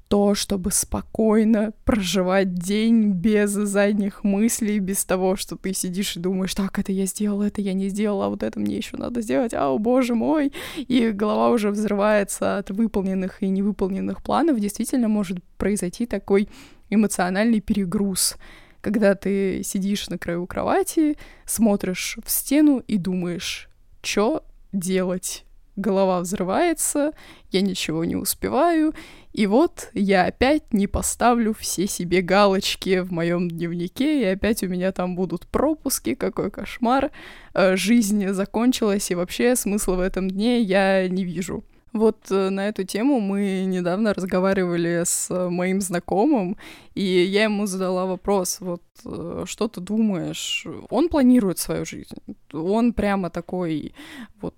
то, 0.08 0.34
чтобы 0.34 0.72
спокойно 0.72 1.72
проживать 1.84 2.54
день 2.54 3.12
без 3.12 3.50
задних 3.50 4.24
мыслей, 4.24 4.78
без 4.78 5.04
того, 5.04 5.36
что 5.36 5.56
ты 5.56 5.74
сидишь 5.74 6.16
и 6.16 6.20
думаешь, 6.20 6.54
так, 6.54 6.78
это 6.78 6.92
я 6.92 7.04
сделал, 7.04 7.42
это 7.42 7.60
я 7.60 7.74
не 7.74 7.88
сделал, 7.88 8.22
а 8.22 8.28
вот 8.30 8.42
это 8.42 8.58
мне 8.58 8.76
еще 8.76 8.96
надо 8.96 9.20
сделать, 9.20 9.52
а, 9.52 9.68
о 9.68 9.78
боже 9.78 10.14
мой, 10.14 10.52
и 10.76 11.10
голова 11.10 11.50
уже 11.50 11.70
взрывается 11.70 12.56
от 12.56 12.70
выполненных 12.70 13.42
и 13.42 13.48
невыполненных 13.48 14.22
планов, 14.22 14.58
действительно 14.58 15.08
может 15.08 15.44
произойти 15.58 16.06
такой 16.06 16.48
эмоциональный 16.88 17.60
перегруз, 17.60 18.36
когда 18.80 19.14
ты 19.14 19.62
сидишь 19.62 20.08
на 20.08 20.16
краю 20.16 20.46
кровати, 20.46 21.18
смотришь 21.44 22.16
в 22.24 22.30
стену 22.30 22.82
и 22.86 22.96
думаешь, 22.96 23.68
что 24.00 24.42
делать? 24.72 25.44
Голова 25.78 26.20
взрывается, 26.20 27.12
я 27.50 27.60
ничего 27.62 28.04
не 28.04 28.16
успеваю, 28.16 28.94
и 29.32 29.46
вот 29.46 29.90
я 29.94 30.24
опять 30.24 30.72
не 30.72 30.86
поставлю 30.86 31.54
все 31.54 31.86
себе 31.86 32.20
галочки 32.20 33.00
в 33.00 33.12
моем 33.12 33.48
дневнике, 33.48 34.22
и 34.22 34.24
опять 34.24 34.62
у 34.62 34.68
меня 34.68 34.92
там 34.92 35.14
будут 35.14 35.46
пропуски, 35.46 36.14
какой 36.14 36.50
кошмар, 36.50 37.10
э, 37.54 37.76
жизнь 37.76 38.28
закончилась, 38.28 39.10
и 39.10 39.14
вообще 39.14 39.54
смысла 39.56 39.94
в 39.94 40.00
этом 40.00 40.28
дне 40.28 40.60
я 40.60 41.08
не 41.08 41.24
вижу. 41.24 41.64
Вот 41.92 42.30
э, 42.30 42.50
на 42.50 42.68
эту 42.68 42.84
тему 42.84 43.18
мы 43.20 43.64
недавно 43.64 44.12
разговаривали 44.12 45.02
с 45.04 45.30
моим 45.50 45.80
знакомым, 45.80 46.56
и 46.94 47.02
я 47.02 47.44
ему 47.44 47.66
задала 47.66 48.04
вопрос, 48.04 48.60
вот 48.60 48.82
э, 49.04 49.44
что 49.46 49.68
ты 49.68 49.80
думаешь? 49.80 50.66
Он 50.90 51.08
планирует 51.08 51.58
свою 51.58 51.86
жизнь, 51.86 52.16
он 52.52 52.92
прямо 52.92 53.30
такой, 53.30 53.94
вот 54.40 54.54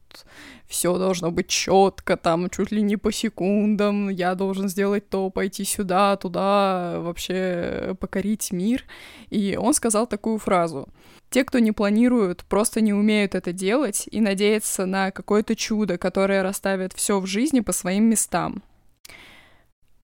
все 0.67 0.99
должно 0.99 1.31
быть 1.31 1.49
четко, 1.49 2.17
там 2.17 2.51
чуть 2.51 2.73
ли 2.73 2.83
не 2.83 2.97
по 2.97 3.13
секундам, 3.13 4.09
я 4.09 4.35
должен 4.35 4.69
сделать 4.69 5.09
то, 5.09 5.31
пойти 5.31 5.65
сюда, 5.65 6.17
туда, 6.17 6.97
вообще 7.01 7.97
покорить 8.01 8.51
мир. 8.53 8.85
И 9.31 9.57
он 9.57 9.73
сказал 9.75 10.07
такую 10.07 10.39
фразу— 10.39 10.89
те, 11.31 11.45
кто 11.45 11.61
не 11.61 11.73
планируют, 11.73 12.45
просто 12.45 12.81
не 12.81 12.93
умеют 12.93 13.35
это 13.35 13.53
делать 13.53 14.09
и 14.11 14.21
надеются 14.21 14.85
на 14.85 15.11
какое-то 15.13 15.55
чудо, 15.57 15.97
которое 15.97 16.43
расставит 16.43 16.93
все 16.93 17.21
в 17.21 17.27
жизни 17.27 17.61
по 17.61 17.73
своим 17.73 18.05
местам. 18.05 18.63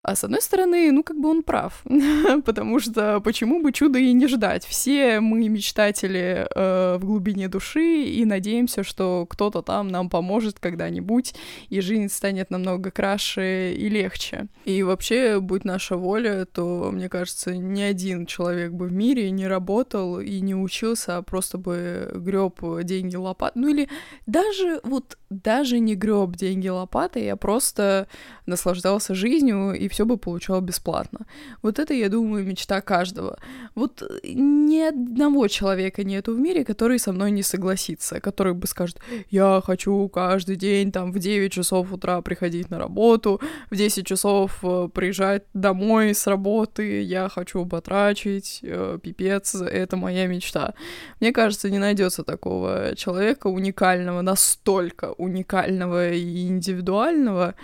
А 0.04 0.14
с 0.14 0.22
одной 0.22 0.42
стороны, 0.42 0.92
ну, 0.92 1.02
как 1.02 1.18
бы 1.18 1.30
он 1.30 1.42
прав, 1.42 1.82
потому 2.44 2.78
что 2.78 3.20
почему 3.20 3.62
бы 3.62 3.72
чудо 3.72 3.98
и 3.98 4.12
не 4.12 4.26
ждать? 4.28 4.66
Все 4.66 5.20
мы 5.20 5.48
мечтатели 5.48 6.46
э, 6.54 6.98
в 6.98 7.06
глубине 7.06 7.48
души 7.48 8.04
и 8.04 8.22
надеемся, 8.26 8.84
что 8.84 9.26
кто-то 9.26 9.62
там 9.62 9.88
нам 9.88 10.10
поможет 10.10 10.58
когда-нибудь, 10.60 11.34
и 11.70 11.80
жизнь 11.80 12.10
станет 12.10 12.50
намного 12.50 12.90
краше 12.90 13.72
и 13.72 13.88
легче. 13.88 14.48
И 14.66 14.82
вообще, 14.82 15.40
будь 15.40 15.64
наша 15.64 15.96
воля, 15.96 16.44
то, 16.44 16.90
мне 16.92 17.08
кажется, 17.08 17.56
ни 17.56 17.80
один 17.80 18.26
человек 18.26 18.72
бы 18.72 18.88
в 18.88 18.92
мире 18.92 19.30
не 19.30 19.46
работал 19.46 20.20
и 20.20 20.40
не 20.40 20.54
учился, 20.54 21.16
а 21.16 21.22
просто 21.22 21.56
бы 21.56 22.10
греб 22.14 22.60
деньги 22.82 23.16
лопат. 23.16 23.56
Ну 23.56 23.68
или 23.68 23.88
даже 24.26 24.80
вот 24.84 25.16
даже 25.30 25.78
не 25.78 25.94
греб 25.94 26.36
деньги 26.36 26.68
лопатой, 26.68 27.24
я 27.24 27.36
просто 27.36 28.06
наслаждался 28.44 29.14
жизнью 29.14 29.72
и 29.72 29.88
все 29.94 30.04
бы 30.04 30.16
получал 30.16 30.60
бесплатно. 30.60 31.20
Вот 31.62 31.78
это, 31.78 31.94
я 31.94 32.08
думаю, 32.08 32.44
мечта 32.44 32.80
каждого. 32.80 33.38
Вот 33.76 34.02
ни 34.24 34.80
одного 34.80 35.46
человека 35.48 36.02
нету 36.02 36.34
в 36.34 36.40
мире, 36.40 36.64
который 36.64 36.98
со 36.98 37.12
мной 37.12 37.30
не 37.30 37.44
согласится, 37.44 38.18
который 38.20 38.54
бы 38.54 38.66
скажет, 38.66 38.98
я 39.30 39.60
хочу 39.64 40.08
каждый 40.08 40.56
день 40.56 40.90
там 40.90 41.12
в 41.12 41.18
9 41.18 41.52
часов 41.52 41.92
утра 41.92 42.20
приходить 42.22 42.70
на 42.70 42.78
работу, 42.78 43.40
в 43.70 43.76
10 43.76 44.04
часов 44.04 44.58
э, 44.64 44.88
приезжать 44.92 45.44
домой 45.54 46.12
с 46.12 46.26
работы, 46.26 47.02
я 47.02 47.28
хочу 47.28 47.64
потрачить, 47.64 48.60
э, 48.62 48.98
пипец, 49.00 49.54
это 49.54 49.96
моя 49.96 50.26
мечта. 50.26 50.74
Мне 51.20 51.32
кажется, 51.32 51.70
не 51.70 51.78
найдется 51.78 52.24
такого 52.24 52.96
человека 52.96 53.46
уникального, 53.46 54.22
настолько 54.22 55.12
уникального 55.18 56.10
и 56.10 56.48
индивидуального. 56.48 57.54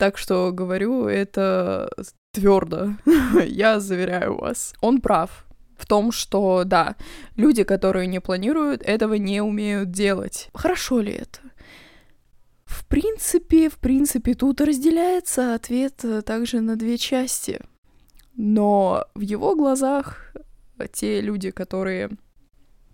Так 0.00 0.16
что 0.16 0.50
говорю 0.50 1.08
это 1.08 1.90
твердо. 2.32 2.94
Я 3.44 3.80
заверяю 3.80 4.38
вас. 4.38 4.72
Он 4.80 5.02
прав 5.02 5.44
в 5.76 5.84
том, 5.84 6.10
что 6.10 6.64
да, 6.64 6.96
люди, 7.36 7.64
которые 7.64 8.06
не 8.06 8.18
планируют, 8.18 8.80
этого 8.80 9.12
не 9.12 9.42
умеют 9.42 9.90
делать. 9.90 10.48
Хорошо 10.54 11.02
ли 11.02 11.12
это? 11.12 11.40
В 12.64 12.86
принципе, 12.86 13.68
в 13.68 13.76
принципе, 13.76 14.32
тут 14.32 14.62
разделяется 14.62 15.54
ответ 15.54 16.02
также 16.24 16.62
на 16.62 16.76
две 16.76 16.96
части. 16.96 17.60
Но 18.36 19.04
в 19.14 19.20
его 19.20 19.54
глазах 19.54 20.34
те 20.94 21.20
люди, 21.20 21.50
которые 21.50 22.08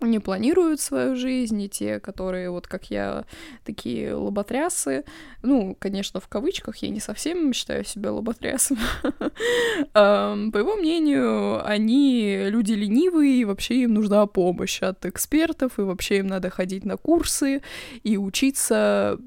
не 0.01 0.19
планируют 0.19 0.79
свою 0.79 1.15
жизнь, 1.15 1.59
и 1.61 1.69
те, 1.69 1.99
которые, 1.99 2.51
вот 2.51 2.67
как 2.67 2.91
я, 2.91 3.25
такие 3.65 4.13
лоботрясы. 4.13 5.05
Ну, 5.41 5.75
конечно, 5.79 6.19
в 6.19 6.27
кавычках, 6.27 6.77
я 6.77 6.89
не 6.89 6.99
совсем 6.99 7.51
считаю 7.53 7.83
себя 7.83 8.11
лоботрясом. 8.11 8.77
По 9.93 10.57
его 10.57 10.75
мнению, 10.75 11.65
они 11.67 12.45
люди 12.49 12.73
ленивые, 12.73 13.41
и 13.41 13.45
вообще 13.45 13.83
им 13.83 13.95
нужна 13.95 14.25
помощь 14.27 14.81
от 14.81 15.05
экспертов, 15.05 15.79
и 15.79 15.81
вообще 15.81 16.19
им 16.19 16.27
надо 16.27 16.49
ходить 16.49 16.85
на 16.85 16.97
курсы 16.97 17.61
и 18.03 18.17
учиться 18.17 19.17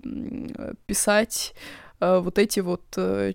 писать 0.87 1.55
э, 2.01 2.19
вот 2.19 2.39
эти 2.39 2.61
вот 2.61 2.85
э, 2.97 3.35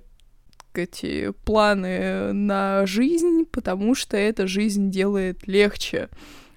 эти 0.73 1.31
планы 1.45 2.33
на 2.33 2.85
жизнь, 2.85 3.45
потому 3.45 3.95
что 3.95 4.17
эта 4.17 4.47
жизнь 4.47 4.89
делает 4.89 5.47
легче 5.47 6.09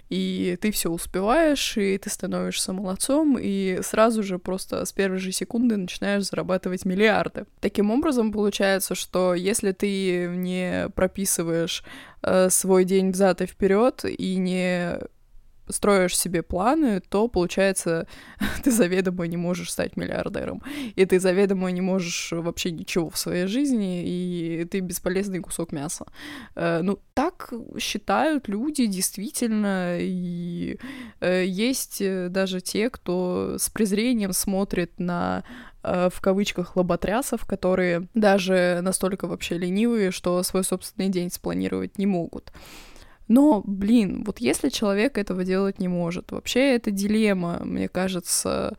и 0.08 0.58
ты 0.60 0.70
все 0.70 0.90
успеваешь, 0.90 1.76
и 1.76 1.98
ты 1.98 2.10
становишься 2.10 2.72
молодцом, 2.72 3.38
и 3.40 3.80
сразу 3.82 4.22
же 4.22 4.38
просто 4.38 4.84
с 4.84 4.92
первой 4.92 5.18
же 5.18 5.32
секунды 5.32 5.76
начинаешь 5.76 6.24
зарабатывать 6.24 6.84
миллиарды. 6.84 7.46
Таким 7.60 7.90
образом, 7.90 8.32
получается, 8.32 8.94
что 8.94 9.34
если 9.34 9.72
ты 9.72 10.28
не 10.28 10.88
прописываешь 10.94 11.84
э, 12.22 12.48
свой 12.50 12.84
день 12.84 13.10
взад 13.10 13.42
и 13.42 13.46
вперед 13.46 14.04
и 14.04 14.36
не 14.36 14.98
строишь 15.70 16.16
себе 16.16 16.42
планы, 16.42 17.00
то, 17.00 17.28
получается, 17.28 18.06
ты 18.62 18.70
заведомо 18.70 19.26
не 19.26 19.36
можешь 19.36 19.72
стать 19.72 19.96
миллиардером. 19.96 20.62
И 20.96 21.04
ты 21.04 21.20
заведомо 21.20 21.70
не 21.70 21.80
можешь 21.80 22.32
вообще 22.32 22.70
ничего 22.70 23.10
в 23.10 23.18
своей 23.18 23.46
жизни, 23.46 24.02
и 24.04 24.64
ты 24.64 24.80
бесполезный 24.80 25.40
кусок 25.40 25.72
мяса. 25.72 26.06
Э, 26.54 26.80
ну, 26.82 26.98
так 27.14 27.52
считают 27.78 28.48
люди 28.48 28.86
действительно, 28.86 29.98
и 30.00 30.78
э, 31.20 31.44
есть 31.46 32.00
э, 32.00 32.28
даже 32.28 32.60
те, 32.60 32.90
кто 32.90 33.56
с 33.58 33.70
презрением 33.70 34.32
смотрит 34.32 34.98
на 34.98 35.44
в 35.80 36.20
кавычках 36.20 36.76
лоботрясов, 36.76 37.46
которые 37.46 38.08
даже 38.12 38.80
настолько 38.82 39.28
вообще 39.28 39.56
ленивые, 39.56 40.10
что 40.10 40.42
свой 40.42 40.64
собственный 40.64 41.08
день 41.08 41.30
спланировать 41.30 41.98
не 41.98 42.06
могут. 42.06 42.52
Но, 43.28 43.62
блин, 43.64 44.24
вот 44.26 44.38
если 44.38 44.70
человек 44.70 45.18
этого 45.18 45.44
делать 45.44 45.78
не 45.78 45.88
может, 45.88 46.32
вообще 46.32 46.74
это 46.74 46.90
дилемма, 46.90 47.60
мне 47.62 47.88
кажется, 47.88 48.76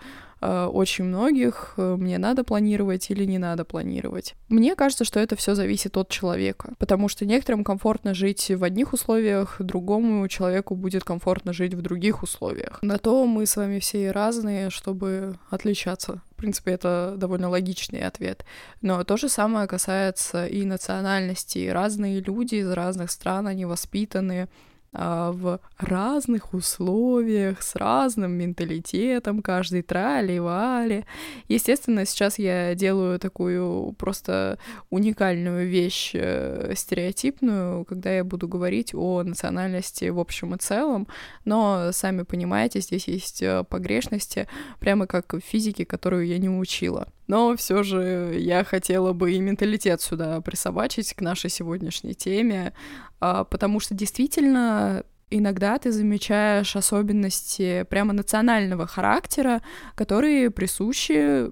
очень 0.48 1.06
многих, 1.06 1.74
э, 1.78 1.96
мне 1.98 2.18
надо 2.18 2.44
планировать 2.44 3.10
или 3.12 3.26
не 3.26 3.38
надо 3.38 3.66
планировать. 3.66 4.36
Мне 4.48 4.76
кажется, 4.76 5.04
что 5.04 5.20
это 5.20 5.36
все 5.36 5.56
зависит 5.56 5.98
от 5.98 6.10
человека, 6.10 6.74
потому 6.78 7.10
что 7.10 7.26
некоторым 7.26 7.64
комфортно 7.64 8.14
жить 8.14 8.50
в 8.50 8.64
одних 8.64 8.94
условиях, 8.94 9.58
другому 9.60 10.28
человеку 10.28 10.76
будет 10.76 11.04
комфортно 11.04 11.54
жить 11.54 11.74
в 11.74 11.82
других 11.82 12.24
условиях. 12.24 12.80
На 12.82 12.98
то 12.98 13.26
мы 13.26 13.46
с 13.46 13.56
вами 13.56 13.80
все 13.80 14.12
разные, 14.12 14.70
чтобы 14.70 15.38
отличаться 15.50 16.22
в 16.32 16.42
принципе, 16.42 16.72
это 16.72 17.16
довольно 17.18 17.50
логичный 17.50 18.00
ответ. 18.00 18.46
Но 18.82 19.04
то 19.04 19.18
же 19.18 19.28
самое 19.28 19.68
касается 19.68 20.48
и 20.48 20.64
национальности. 20.64 21.68
Разные 21.68 22.22
люди 22.22 22.56
из 22.56 22.72
разных 22.72 23.12
стран, 23.12 23.48
они 23.48 23.66
воспитаны 23.66 24.48
в 24.92 25.60
разных 25.78 26.54
условиях, 26.54 27.62
с 27.62 27.76
разным 27.76 28.32
менталитетом, 28.32 29.42
каждый 29.42 29.84
трали-вали. 29.84 31.06
Естественно, 31.48 32.06
сейчас 32.06 32.40
я 32.40 32.74
делаю 32.76 33.20
такую 33.20 33.94
просто 33.94 34.58
уникальную 34.90 35.68
вещь 35.68 36.12
э, 36.14 36.74
стереотипную, 36.76 37.86
когда 37.86 38.12
я 38.12 38.24
буду 38.24 38.48
говорить 38.48 38.94
о 38.96 39.24
национальности 39.24 40.10
в 40.10 40.20
общем 40.20 40.56
и 40.56 40.58
целом, 40.58 41.08
но, 41.46 41.92
сами 41.92 42.24
понимаете, 42.24 42.82
здесь 42.82 43.08
есть 43.08 43.42
э, 43.42 43.64
погрешности, 43.70 44.48
прямо 44.80 45.08
как 45.08 45.34
в 45.34 45.40
физике, 45.40 45.86
которую 45.86 46.26
я 46.26 46.38
не 46.38 46.50
учила. 46.50 47.08
Но 47.30 47.56
все 47.56 47.84
же 47.84 48.36
я 48.40 48.64
хотела 48.64 49.14
бы 49.14 49.32
и 49.32 49.40
менталитет 49.40 50.02
сюда 50.02 50.42
присобачить 50.42 51.14
к 51.14 51.22
нашей 51.22 51.52
сегодняшней 51.52 52.16
теме, 52.16 52.74
а, 53.20 53.44
потому 53.44 53.80
что 53.80 53.94
действительно 53.94 55.04
иногда 55.30 55.78
ты 55.78 55.92
замечаешь 55.92 56.76
особенности 56.76 57.86
прямо 57.88 58.14
национального 58.14 58.88
характера, 58.88 59.62
которые 59.94 60.50
присущи 60.50 61.52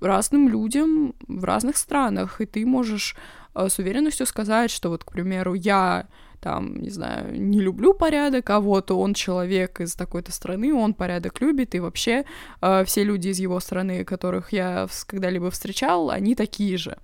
разным 0.00 0.48
людям 0.48 1.14
в 1.28 1.44
разных 1.44 1.76
странах, 1.76 2.40
и 2.40 2.46
ты 2.46 2.64
можешь 2.64 3.14
а, 3.52 3.68
с 3.68 3.78
уверенностью 3.78 4.24
сказать, 4.24 4.70
что 4.70 4.88
вот, 4.88 5.04
к 5.04 5.12
примеру, 5.12 5.52
я 5.52 6.06
там, 6.44 6.76
не 6.76 6.90
знаю, 6.90 7.40
не 7.40 7.58
люблю 7.58 7.94
порядок, 7.94 8.50
а 8.50 8.60
вот 8.60 8.90
он 8.90 9.14
человек 9.14 9.80
из 9.80 9.94
такой-то 9.94 10.30
страны, 10.30 10.74
он 10.74 10.92
порядок 10.92 11.40
любит, 11.40 11.74
и 11.74 11.80
вообще 11.80 12.26
э, 12.60 12.84
все 12.84 13.02
люди 13.02 13.28
из 13.28 13.38
его 13.38 13.58
страны, 13.60 14.04
которых 14.04 14.52
я 14.52 14.86
когда-либо 15.06 15.50
встречал, 15.50 16.10
они 16.10 16.34
такие 16.34 16.76
же. 16.76 16.98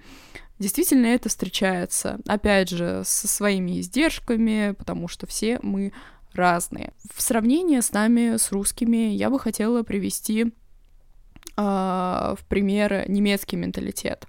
Действительно, 0.59 1.07
это 1.07 1.31
встречается, 1.31 2.19
опять 2.27 2.69
же, 2.69 3.01
со 3.07 3.29
своими 3.29 3.81
издержками, 3.81 4.75
потому 4.77 5.09
что 5.09 5.27
все 5.27 5.59
мы 5.63 5.95
разные. 6.35 6.93
В 7.15 7.23
сравнении 7.23 7.81
с 7.81 7.93
нами, 7.93 8.37
с 8.37 8.53
русскими, 8.53 9.15
я 9.15 9.31
бы 9.31 9.41
хотела 9.41 9.83
привести 9.85 10.43
э, 10.43 10.51
в 11.57 12.45
пример 12.47 13.09
немецкий 13.09 13.57
менталитет 13.57 14.27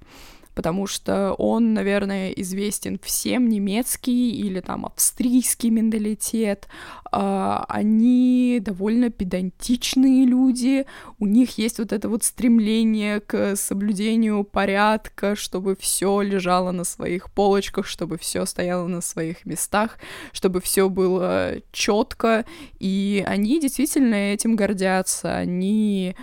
потому 0.56 0.88
что 0.88 1.34
он, 1.34 1.74
наверное, 1.74 2.32
известен 2.32 3.00
всем 3.02 3.50
немецкий 3.50 4.32
или 4.32 4.60
там 4.60 4.86
австрийский 4.86 5.70
менталитет. 5.70 6.68
А, 7.12 7.66
они 7.68 8.60
довольно 8.62 9.10
педантичные 9.10 10.26
люди, 10.26 10.86
у 11.20 11.26
них 11.26 11.58
есть 11.58 11.80
вот 11.80 11.92
это 11.92 12.10
вот 12.10 12.24
стремление 12.24 13.20
к 13.20 13.56
соблюдению 13.56 14.44
порядка, 14.44 15.36
чтобы 15.36 15.76
все 15.76 16.22
лежало 16.22 16.72
на 16.72 16.84
своих 16.84 17.32
полочках, 17.32 17.86
чтобы 17.86 18.18
все 18.18 18.46
стояло 18.46 18.88
на 18.88 19.02
своих 19.02 19.46
местах, 19.46 19.98
чтобы 20.32 20.62
все 20.62 20.90
было 20.90 21.56
четко, 21.72 22.46
и 22.80 23.24
они 23.28 23.60
действительно 23.60 24.16
этим 24.16 24.56
гордятся, 24.56 25.36
они 25.36 26.16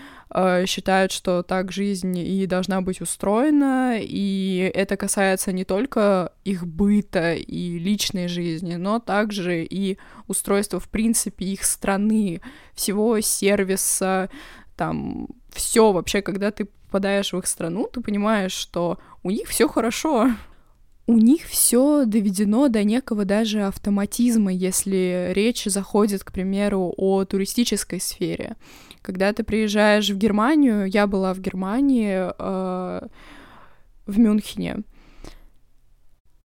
считают, 0.67 1.13
что 1.13 1.43
так 1.43 1.73
жизнь 1.73 2.17
и 2.19 2.47
должна 2.47 2.81
быть 2.81 3.01
устроена, 3.01 3.97
и 3.99 4.71
это 4.75 4.97
касается 4.97 5.53
не 5.53 5.65
только 5.65 6.33
их 6.45 6.67
быта 6.67 7.35
и 7.35 7.79
личной 7.79 8.29
жизни, 8.29 8.75
но 8.75 8.99
также 8.99 9.65
и 9.65 9.99
устройства, 10.27 10.81
в 10.81 10.89
принципе, 10.89 11.47
их 11.47 11.65
страны, 11.65 12.41
всего 12.75 13.21
сервиса, 13.21 14.29
там, 14.77 15.29
все 15.51 15.93
вообще, 15.93 16.23
когда 16.23 16.51
ты 16.51 16.67
попадаешь 16.67 17.33
в 17.33 17.39
их 17.39 17.47
страну, 17.47 17.89
ты 17.93 18.01
понимаешь, 18.01 18.53
что 18.53 18.99
у 19.23 19.31
них 19.31 19.49
все 19.49 19.69
хорошо, 19.69 20.31
у 21.09 21.17
них 21.17 21.47
все 21.47 22.05
доведено 22.05 22.69
до 22.69 22.85
некого 22.85 23.25
даже 23.25 23.63
автоматизма, 23.63 24.53
если 24.53 25.33
речь 25.35 25.65
заходит, 25.65 26.23
к 26.23 26.33
примеру, 26.33 26.93
о 26.99 27.25
туристической 27.25 27.99
сфере. 27.99 28.57
Когда 29.01 29.33
ты 29.33 29.43
приезжаешь 29.43 30.11
в 30.11 30.19
Германию, 30.19 30.85
я 30.87 31.07
была 31.07 31.33
в 31.33 31.41
Германии, 31.41 32.31
э, 32.39 33.09
в 34.07 34.19
Мюнхене, 34.19 34.83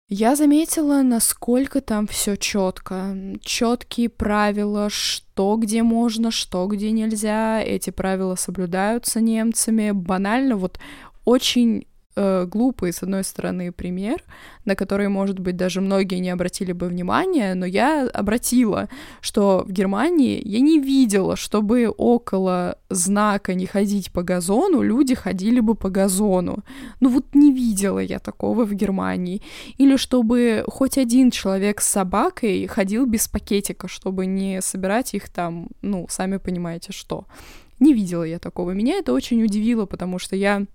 я 0.09 0.35
заметила, 0.35 1.01
насколько 1.01 1.79
там 1.79 2.05
все 2.05 2.35
четко. 2.35 3.15
Четкие 3.41 4.09
правила, 4.09 4.89
что 4.89 5.55
где 5.55 5.83
можно, 5.83 6.31
что 6.31 6.67
где 6.67 6.91
нельзя. 6.91 7.61
Эти 7.63 7.91
правила 7.91 8.35
соблюдаются 8.35 9.21
немцами. 9.21 9.91
Банально, 9.91 10.57
вот 10.57 10.77
очень 11.23 11.85
э, 12.15 12.45
глупый, 12.45 12.93
с 12.93 13.03
одной 13.03 13.23
стороны, 13.23 13.71
пример, 13.71 14.23
на 14.65 14.75
который, 14.75 15.07
может 15.07 15.39
быть, 15.39 15.55
даже 15.55 15.81
многие 15.81 16.19
не 16.19 16.29
обратили 16.29 16.71
бы 16.71 16.87
внимания, 16.87 17.55
но 17.55 17.65
я 17.65 18.07
обратила, 18.07 18.89
что 19.21 19.63
в 19.67 19.71
Германии 19.71 20.41
я 20.45 20.59
не 20.59 20.79
видела, 20.79 21.35
чтобы 21.35 21.89
около 21.89 22.77
знака 22.89 23.53
«не 23.53 23.65
ходить 23.65 24.11
по 24.11 24.23
газону» 24.23 24.81
люди 24.81 25.15
ходили 25.15 25.59
бы 25.59 25.75
по 25.75 25.89
газону. 25.89 26.63
Ну 26.99 27.09
вот 27.09 27.25
не 27.33 27.51
видела 27.51 27.99
я 27.99 28.19
такого 28.19 28.65
в 28.65 28.73
Германии. 28.73 29.41
Или 29.77 29.95
чтобы 29.97 30.63
хоть 30.67 30.97
один 30.97 31.31
человек 31.31 31.81
с 31.81 31.87
собакой 31.87 32.67
ходил 32.67 33.05
без 33.05 33.27
пакетика, 33.27 33.87
чтобы 33.87 34.25
не 34.25 34.61
собирать 34.61 35.13
их 35.13 35.29
там, 35.29 35.67
ну, 35.81 36.07
сами 36.09 36.37
понимаете, 36.37 36.91
что. 36.91 37.25
Не 37.79 37.93
видела 37.93 38.23
я 38.23 38.37
такого. 38.37 38.71
Меня 38.71 38.99
это 38.99 39.11
очень 39.11 39.43
удивило, 39.43 39.85
потому 39.85 40.19
что 40.19 40.35
я 40.35 40.65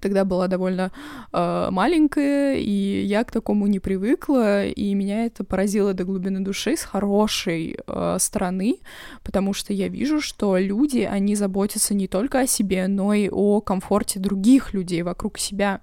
тогда 0.00 0.24
была 0.24 0.48
довольно 0.48 0.92
э, 1.32 1.68
маленькая, 1.70 2.56
и 2.56 3.04
я 3.04 3.24
к 3.24 3.30
такому 3.30 3.66
не 3.66 3.78
привыкла, 3.78 4.66
и 4.66 4.94
меня 4.94 5.26
это 5.26 5.44
поразило 5.44 5.94
до 5.94 6.04
глубины 6.04 6.40
души 6.40 6.76
с 6.76 6.82
хорошей 6.82 7.78
э, 7.86 8.16
стороны, 8.18 8.78
потому 9.22 9.52
что 9.52 9.72
я 9.72 9.88
вижу, 9.88 10.20
что 10.20 10.56
люди, 10.56 11.00
они 11.00 11.36
заботятся 11.36 11.94
не 11.94 12.08
только 12.08 12.40
о 12.40 12.46
себе, 12.46 12.88
но 12.88 13.14
и 13.14 13.28
о 13.30 13.60
комфорте 13.60 14.18
других 14.18 14.74
людей 14.74 15.02
вокруг 15.02 15.38
себя. 15.38 15.80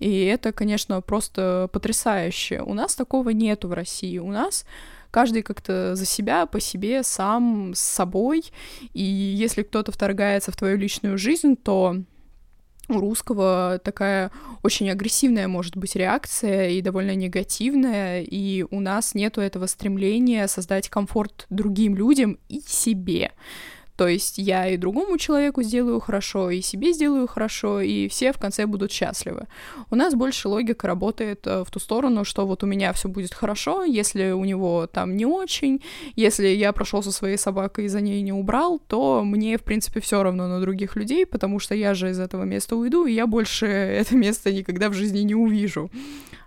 И 0.00 0.24
это, 0.24 0.52
конечно, 0.52 1.00
просто 1.00 1.68
потрясающе. 1.72 2.62
У 2.62 2.74
нас 2.74 2.94
такого 2.94 3.30
нету 3.30 3.68
в 3.68 3.72
России. 3.72 4.18
У 4.18 4.30
нас 4.30 4.66
каждый 5.10 5.42
как-то 5.42 5.94
за 5.94 6.04
себя, 6.04 6.46
по 6.46 6.58
себе, 6.58 7.04
сам, 7.04 7.72
с 7.74 7.80
собой. 7.80 8.44
И 8.94 9.02
если 9.02 9.62
кто-то 9.62 9.92
вторгается 9.92 10.50
в 10.50 10.56
твою 10.56 10.76
личную 10.76 11.18
жизнь, 11.18 11.56
то 11.56 11.96
у 12.88 13.00
русского 13.00 13.80
такая 13.82 14.30
очень 14.62 14.90
агрессивная 14.90 15.48
может 15.48 15.76
быть 15.76 15.96
реакция 15.96 16.70
и 16.70 16.82
довольно 16.82 17.14
негативная, 17.14 18.22
и 18.22 18.64
у 18.70 18.80
нас 18.80 19.14
нету 19.14 19.40
этого 19.40 19.66
стремления 19.66 20.48
создать 20.48 20.88
комфорт 20.88 21.46
другим 21.50 21.94
людям 21.94 22.38
и 22.48 22.60
себе. 22.66 23.32
То 23.96 24.08
есть 24.08 24.38
я 24.38 24.68
и 24.68 24.76
другому 24.76 25.18
человеку 25.18 25.62
сделаю 25.62 26.00
хорошо, 26.00 26.50
и 26.50 26.60
себе 26.60 26.92
сделаю 26.92 27.28
хорошо, 27.28 27.80
и 27.80 28.08
все 28.08 28.32
в 28.32 28.38
конце 28.38 28.66
будут 28.66 28.90
счастливы. 28.90 29.46
У 29.90 29.96
нас 29.96 30.14
больше 30.14 30.48
логика 30.48 30.86
работает 30.86 31.46
э, 31.46 31.64
в 31.64 31.70
ту 31.70 31.78
сторону, 31.78 32.24
что 32.24 32.46
вот 32.46 32.64
у 32.64 32.66
меня 32.66 32.92
все 32.92 33.08
будет 33.08 33.32
хорошо, 33.32 33.84
если 33.84 34.32
у 34.32 34.44
него 34.44 34.86
там 34.86 35.16
не 35.16 35.26
очень, 35.26 35.82
если 36.16 36.48
я 36.48 36.72
прошел 36.72 37.02
со 37.02 37.12
своей 37.12 37.36
собакой 37.36 37.84
и 37.84 37.88
за 37.88 38.00
ней 38.00 38.20
не 38.22 38.32
убрал, 38.32 38.80
то 38.88 39.22
мне, 39.24 39.56
в 39.58 39.62
принципе, 39.62 40.00
все 40.00 40.22
равно 40.22 40.48
на 40.48 40.60
других 40.60 40.96
людей, 40.96 41.24
потому 41.24 41.60
что 41.60 41.74
я 41.74 41.94
же 41.94 42.10
из 42.10 42.18
этого 42.18 42.42
места 42.42 42.74
уйду, 42.76 43.06
и 43.06 43.12
я 43.12 43.26
больше 43.26 43.66
это 43.66 44.16
место 44.16 44.52
никогда 44.52 44.88
в 44.88 44.94
жизни 44.94 45.20
не 45.20 45.34
увижу. 45.34 45.90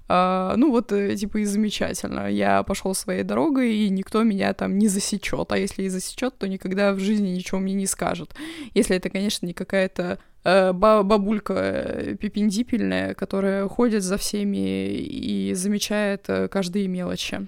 Uh, 0.09 0.55
ну 0.55 0.71
вот, 0.71 0.93
э, 0.93 1.15
типа, 1.17 1.37
и 1.37 1.45
замечательно. 1.45 2.31
Я 2.31 2.63
пошел 2.63 2.95
своей 2.95 3.23
дорогой, 3.23 3.75
и 3.75 3.89
никто 3.89 4.23
меня 4.23 4.53
там 4.53 4.77
не 4.77 4.87
засечет. 4.87 5.51
А 5.51 5.57
если 5.57 5.83
и 5.83 5.89
засечет, 5.89 6.37
то 6.37 6.47
никогда 6.47 6.93
в 6.93 6.99
жизни 6.99 7.29
ничего 7.29 7.59
мне 7.59 7.73
не 7.73 7.87
скажет. 7.87 8.33
Если 8.73 8.95
это, 8.95 9.09
конечно, 9.09 9.45
не 9.45 9.53
какая-то 9.53 10.19
uh, 10.45 10.71
бабулька 10.73 11.53
э, 11.53 12.15
пипендипельная, 12.15 13.15
которая 13.15 13.67
ходит 13.67 14.03
за 14.03 14.17
всеми 14.17 14.87
и 14.95 15.53
замечает 15.53 16.29
uh, 16.29 16.47
каждые 16.47 16.87
мелочи. 16.87 17.45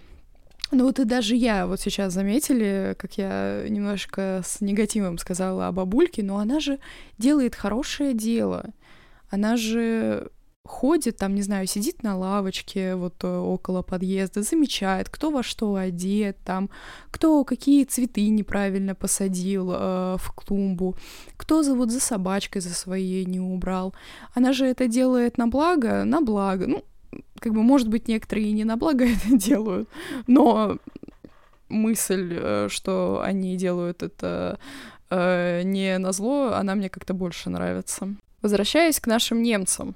Ну 0.72 0.86
вот 0.86 1.00
и 1.00 1.06
даже 1.06 1.36
я 1.36 1.66
вот 1.66 1.80
сейчас 1.80 2.14
заметили, 2.14 2.96
как 3.00 3.18
я 3.18 3.64
немножко 3.68 4.42
с 4.46 4.62
негативом 4.62 5.18
сказала 5.18 5.68
о 5.68 5.72
бабульке, 5.72 6.22
но 6.22 6.38
она 6.38 6.60
же 6.60 6.80
делает 7.18 7.56
хорошее 7.56 8.14
дело. 8.14 8.66
Она 9.32 9.58
же 9.58 10.30
ходит 10.70 11.18
там, 11.18 11.36
не 11.36 11.42
знаю, 11.42 11.68
сидит 11.68 12.04
на 12.04 12.16
лавочке 12.16 12.96
вот 12.96 13.16
э, 13.24 13.38
около 13.38 13.82
подъезда, 13.82 14.44
замечает, 14.44 15.10
кто 15.10 15.32
во 15.32 15.44
что 15.44 15.76
одет, 15.76 16.38
там, 16.46 16.70
кто 17.12 17.44
какие 17.44 17.84
цветы 17.86 18.30
неправильно 18.30 18.94
посадил 18.94 19.72
э, 19.74 20.18
в 20.18 20.32
клумбу, 20.36 20.96
кто 21.38 21.64
за, 21.64 21.74
вот 21.74 21.92
за 21.92 22.00
собачкой 22.00 22.62
за 22.62 22.70
своей 22.70 23.26
не 23.26 23.40
убрал. 23.40 23.96
Она 24.36 24.54
же 24.54 24.66
это 24.66 24.88
делает 24.88 25.38
на 25.38 25.48
благо, 25.48 26.04
на 26.04 26.22
благо. 26.22 26.68
Ну, 26.68 26.86
как 27.40 27.54
бы, 27.54 27.64
может 27.64 27.88
быть, 27.88 28.08
некоторые 28.08 28.50
и 28.50 28.54
не 28.54 28.64
на 28.64 28.78
благо 28.78 29.06
это 29.10 29.36
делают, 29.36 29.90
но 30.28 30.78
мысль, 31.68 32.38
э, 32.40 32.68
что 32.70 33.22
они 33.24 33.58
делают 33.58 34.04
это 34.04 34.60
э, 35.10 35.64
не 35.64 35.98
на 35.98 36.12
зло, 36.12 36.54
она 36.54 36.76
мне 36.76 36.90
как-то 36.90 37.16
больше 37.16 37.50
нравится. 37.50 38.16
Возвращаясь 38.44 39.00
к 39.00 39.08
нашим 39.08 39.42
немцам, 39.42 39.96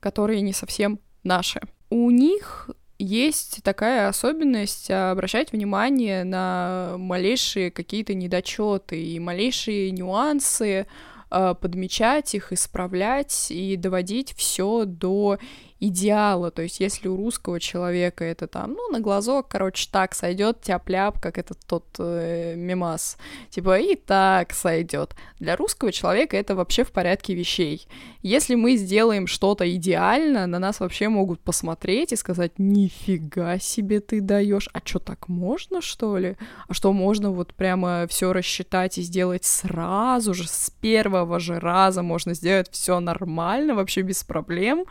которые 0.00 0.40
не 0.40 0.52
совсем 0.52 1.00
наши. 1.22 1.60
У 1.90 2.10
них 2.10 2.70
есть 2.98 3.62
такая 3.62 4.08
особенность 4.08 4.90
обращать 4.90 5.52
внимание 5.52 6.24
на 6.24 6.96
малейшие 6.98 7.70
какие-то 7.70 8.14
недочеты 8.14 9.00
и 9.00 9.18
малейшие 9.20 9.92
нюансы, 9.92 10.86
э, 11.30 11.54
подмечать 11.60 12.34
их, 12.34 12.52
исправлять 12.52 13.50
и 13.50 13.76
доводить 13.76 14.34
все 14.36 14.84
до 14.84 15.38
идеала. 15.80 16.50
То 16.50 16.62
есть, 16.62 16.80
если 16.80 17.08
у 17.08 17.16
русского 17.16 17.60
человека 17.60 18.24
это 18.24 18.46
там, 18.46 18.72
ну, 18.72 18.88
на 18.90 19.00
глазок, 19.00 19.48
короче, 19.48 19.88
так 19.90 20.14
сойдет 20.14 20.60
тяп-ляп, 20.60 21.20
как 21.20 21.38
этот 21.38 21.58
тот 21.66 21.84
э, 21.98 22.54
мемас. 22.56 23.16
Типа, 23.50 23.78
и 23.78 23.94
так 23.94 24.52
сойдет. 24.52 25.14
Для 25.38 25.56
русского 25.56 25.92
человека 25.92 26.36
это 26.36 26.54
вообще 26.54 26.84
в 26.84 26.90
порядке 26.90 27.34
вещей. 27.34 27.86
Если 28.22 28.56
мы 28.56 28.76
сделаем 28.76 29.26
что-то 29.26 29.72
идеально, 29.72 30.46
на 30.46 30.58
нас 30.58 30.80
вообще 30.80 31.08
могут 31.08 31.40
посмотреть 31.40 32.12
и 32.12 32.16
сказать, 32.16 32.52
нифига 32.58 33.58
себе 33.58 34.00
ты 34.00 34.20
даешь, 34.20 34.68
а 34.72 34.80
что 34.84 34.98
так 34.98 35.28
можно, 35.28 35.80
что 35.80 36.18
ли? 36.18 36.36
А 36.66 36.74
что 36.74 36.92
можно 36.92 37.30
вот 37.30 37.54
прямо 37.54 38.06
все 38.08 38.32
рассчитать 38.32 38.98
и 38.98 39.02
сделать 39.02 39.44
сразу 39.44 40.34
же, 40.34 40.48
с 40.48 40.70
первого 40.80 41.38
же 41.38 41.60
раза 41.60 42.02
можно 42.02 42.34
сделать 42.34 42.68
все 42.72 42.98
нормально, 42.98 43.74
вообще 43.74 44.02
без 44.02 44.24
проблем. 44.24 44.84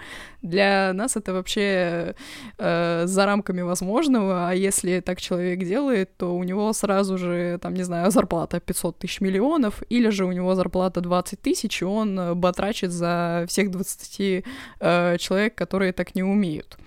Нас 0.93 1.15
это 1.15 1.33
вообще 1.33 2.15
э, 2.57 3.03
за 3.05 3.25
рамками 3.25 3.61
возможного, 3.61 4.49
а 4.49 4.53
если 4.53 4.99
так 4.99 5.21
человек 5.21 5.59
делает, 5.59 6.17
то 6.17 6.35
у 6.35 6.43
него 6.43 6.73
сразу 6.73 7.17
же, 7.17 7.57
там, 7.61 7.73
не 7.73 7.83
знаю, 7.83 8.11
зарплата 8.11 8.59
500 8.59 8.99
тысяч 8.99 9.21
миллионов, 9.21 9.83
или 9.89 10.09
же 10.09 10.25
у 10.25 10.31
него 10.31 10.55
зарплата 10.55 11.01
20 11.01 11.41
тысяч, 11.41 11.81
и 11.81 11.85
он 11.85 12.19
э, 12.19 12.33
батрачит 12.33 12.91
за 12.91 13.45
всех 13.47 13.71
20 13.71 14.45
э, 14.79 15.17
человек, 15.19 15.55
которые 15.55 15.93
так 15.93 16.15
не 16.15 16.23
умеют. 16.23 16.77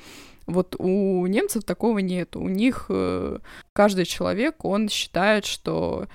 Вот 0.47 0.77
у 0.79 1.27
немцев 1.27 1.65
такого 1.65 1.99
нет. 1.99 2.37
У 2.37 2.49
них 2.49 2.87
э, 2.89 3.39
каждый 3.73 4.05
человек, 4.05 4.65
он 4.65 4.89
считает, 4.89 5.45
что 5.47 6.07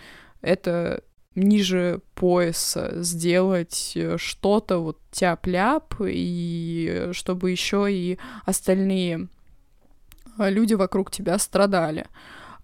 это 0.42 1.04
ниже 1.36 2.02
пояса 2.16 3.04
сделать 3.04 3.92
э, 3.96 4.18
что-то 4.18 4.80
вот 4.80 5.00
тяп-ляп, 5.12 5.96
и 6.02 7.10
чтобы 7.12 7.52
еще 7.52 7.92
и 7.92 8.18
остальные 8.46 9.28
э, 10.38 10.50
люди 10.50 10.74
вокруг 10.74 11.12
тебя 11.12 11.38
страдали. 11.38 12.08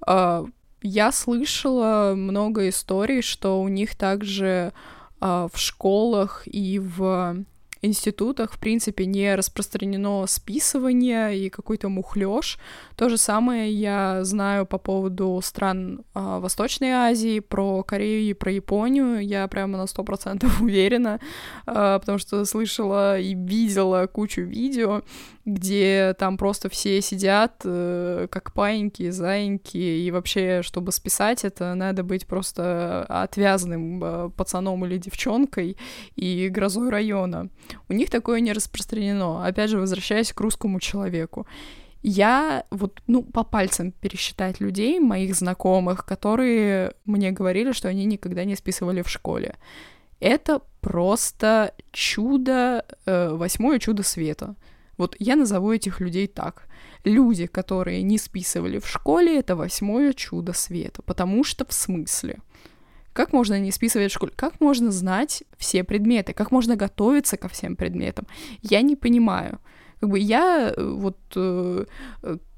А, 0.05 0.45
я 0.81 1.11
слышала 1.11 2.13
много 2.15 2.69
историй, 2.69 3.21
что 3.21 3.61
у 3.61 3.67
них 3.67 3.95
также 3.95 4.73
а, 5.19 5.47
в 5.51 5.57
школах 5.59 6.43
и 6.45 6.79
в 6.79 7.45
институтах, 7.81 8.53
в 8.53 8.59
принципе, 8.59 9.05
не 9.05 9.35
распространено 9.35 10.25
списывание 10.27 11.37
и 11.37 11.49
какой-то 11.49 11.89
мухлёж. 11.89 12.59
То 12.95 13.09
же 13.09 13.17
самое 13.17 13.71
я 13.71 14.23
знаю 14.23 14.65
по 14.65 14.77
поводу 14.77 15.39
стран 15.43 16.01
э, 16.13 16.39
Восточной 16.39 16.91
Азии, 16.91 17.39
про 17.39 17.83
Корею 17.83 18.29
и 18.29 18.33
про 18.33 18.51
Японию. 18.51 19.25
Я 19.25 19.47
прямо 19.47 19.77
на 19.77 19.87
сто 19.87 20.03
процентов 20.03 20.61
уверена, 20.61 21.19
э, 21.65 21.99
потому 21.99 22.17
что 22.17 22.45
слышала 22.45 23.19
и 23.19 23.33
видела 23.33 24.07
кучу 24.07 24.41
видео, 24.41 25.01
где 25.45 26.15
там 26.19 26.37
просто 26.37 26.69
все 26.69 27.01
сидят 27.01 27.61
э, 27.63 28.27
как 28.29 28.53
паиньки, 28.53 29.09
заиньки, 29.09 29.77
и 29.77 30.11
вообще, 30.11 30.61
чтобы 30.61 30.91
списать 30.91 31.43
это, 31.43 31.73
надо 31.73 32.03
быть 32.03 32.27
просто 32.27 33.05
отвязным 33.09 34.03
э, 34.03 34.29
пацаном 34.35 34.85
или 34.85 34.97
девчонкой 34.97 35.77
и 36.15 36.49
грозой 36.49 36.89
района. 36.89 37.49
У 37.89 37.93
них 37.93 38.09
такое 38.09 38.39
не 38.39 38.53
распространено. 38.53 39.45
Опять 39.45 39.71
же, 39.71 39.79
возвращаясь 39.79 40.31
к 40.31 40.39
русскому 40.39 40.79
человеку. 40.79 41.47
Я 42.03 42.65
вот, 42.71 43.01
ну, 43.07 43.23
по 43.23 43.43
пальцам 43.43 43.91
пересчитать 43.91 44.59
людей, 44.59 44.99
моих 44.99 45.35
знакомых, 45.35 46.05
которые 46.05 46.93
мне 47.05 47.31
говорили, 47.31 47.73
что 47.73 47.89
они 47.89 48.05
никогда 48.05 48.43
не 48.43 48.55
списывали 48.55 49.03
в 49.03 49.09
школе. 49.09 49.55
Это 50.19 50.61
просто 50.81 51.73
чудо, 51.91 52.85
э, 53.05 53.29
восьмое 53.29 53.79
чудо 53.79 54.03
света. 54.03 54.55
Вот 54.97 55.15
я 55.19 55.35
назову 55.35 55.71
этих 55.71 55.99
людей 55.99 56.27
так. 56.27 56.67
Люди, 57.03 57.47
которые 57.47 58.03
не 58.03 58.17
списывали 58.17 58.79
в 58.79 58.87
школе, 58.87 59.39
это 59.39 59.55
восьмое 59.55 60.13
чудо 60.13 60.53
света. 60.53 61.01
Потому 61.01 61.43
что 61.43 61.65
в 61.65 61.73
смысле? 61.73 62.39
Как 63.13 63.33
можно 63.33 63.59
не 63.59 63.71
списывать 63.71 64.11
в 64.11 64.15
школе? 64.15 64.31
Как 64.35 64.61
можно 64.61 64.91
знать 64.91 65.43
все 65.57 65.83
предметы? 65.83 66.33
Как 66.33 66.51
можно 66.51 66.75
готовиться 66.75 67.37
ко 67.37 67.49
всем 67.49 67.75
предметам? 67.75 68.25
Я 68.61 68.81
не 68.81 68.95
понимаю. 68.95 69.59
Как 69.99 70.09
бы 70.09 70.19
я 70.19 70.73
э, 70.75 70.83
вот 70.83 71.17
э, 71.35 71.85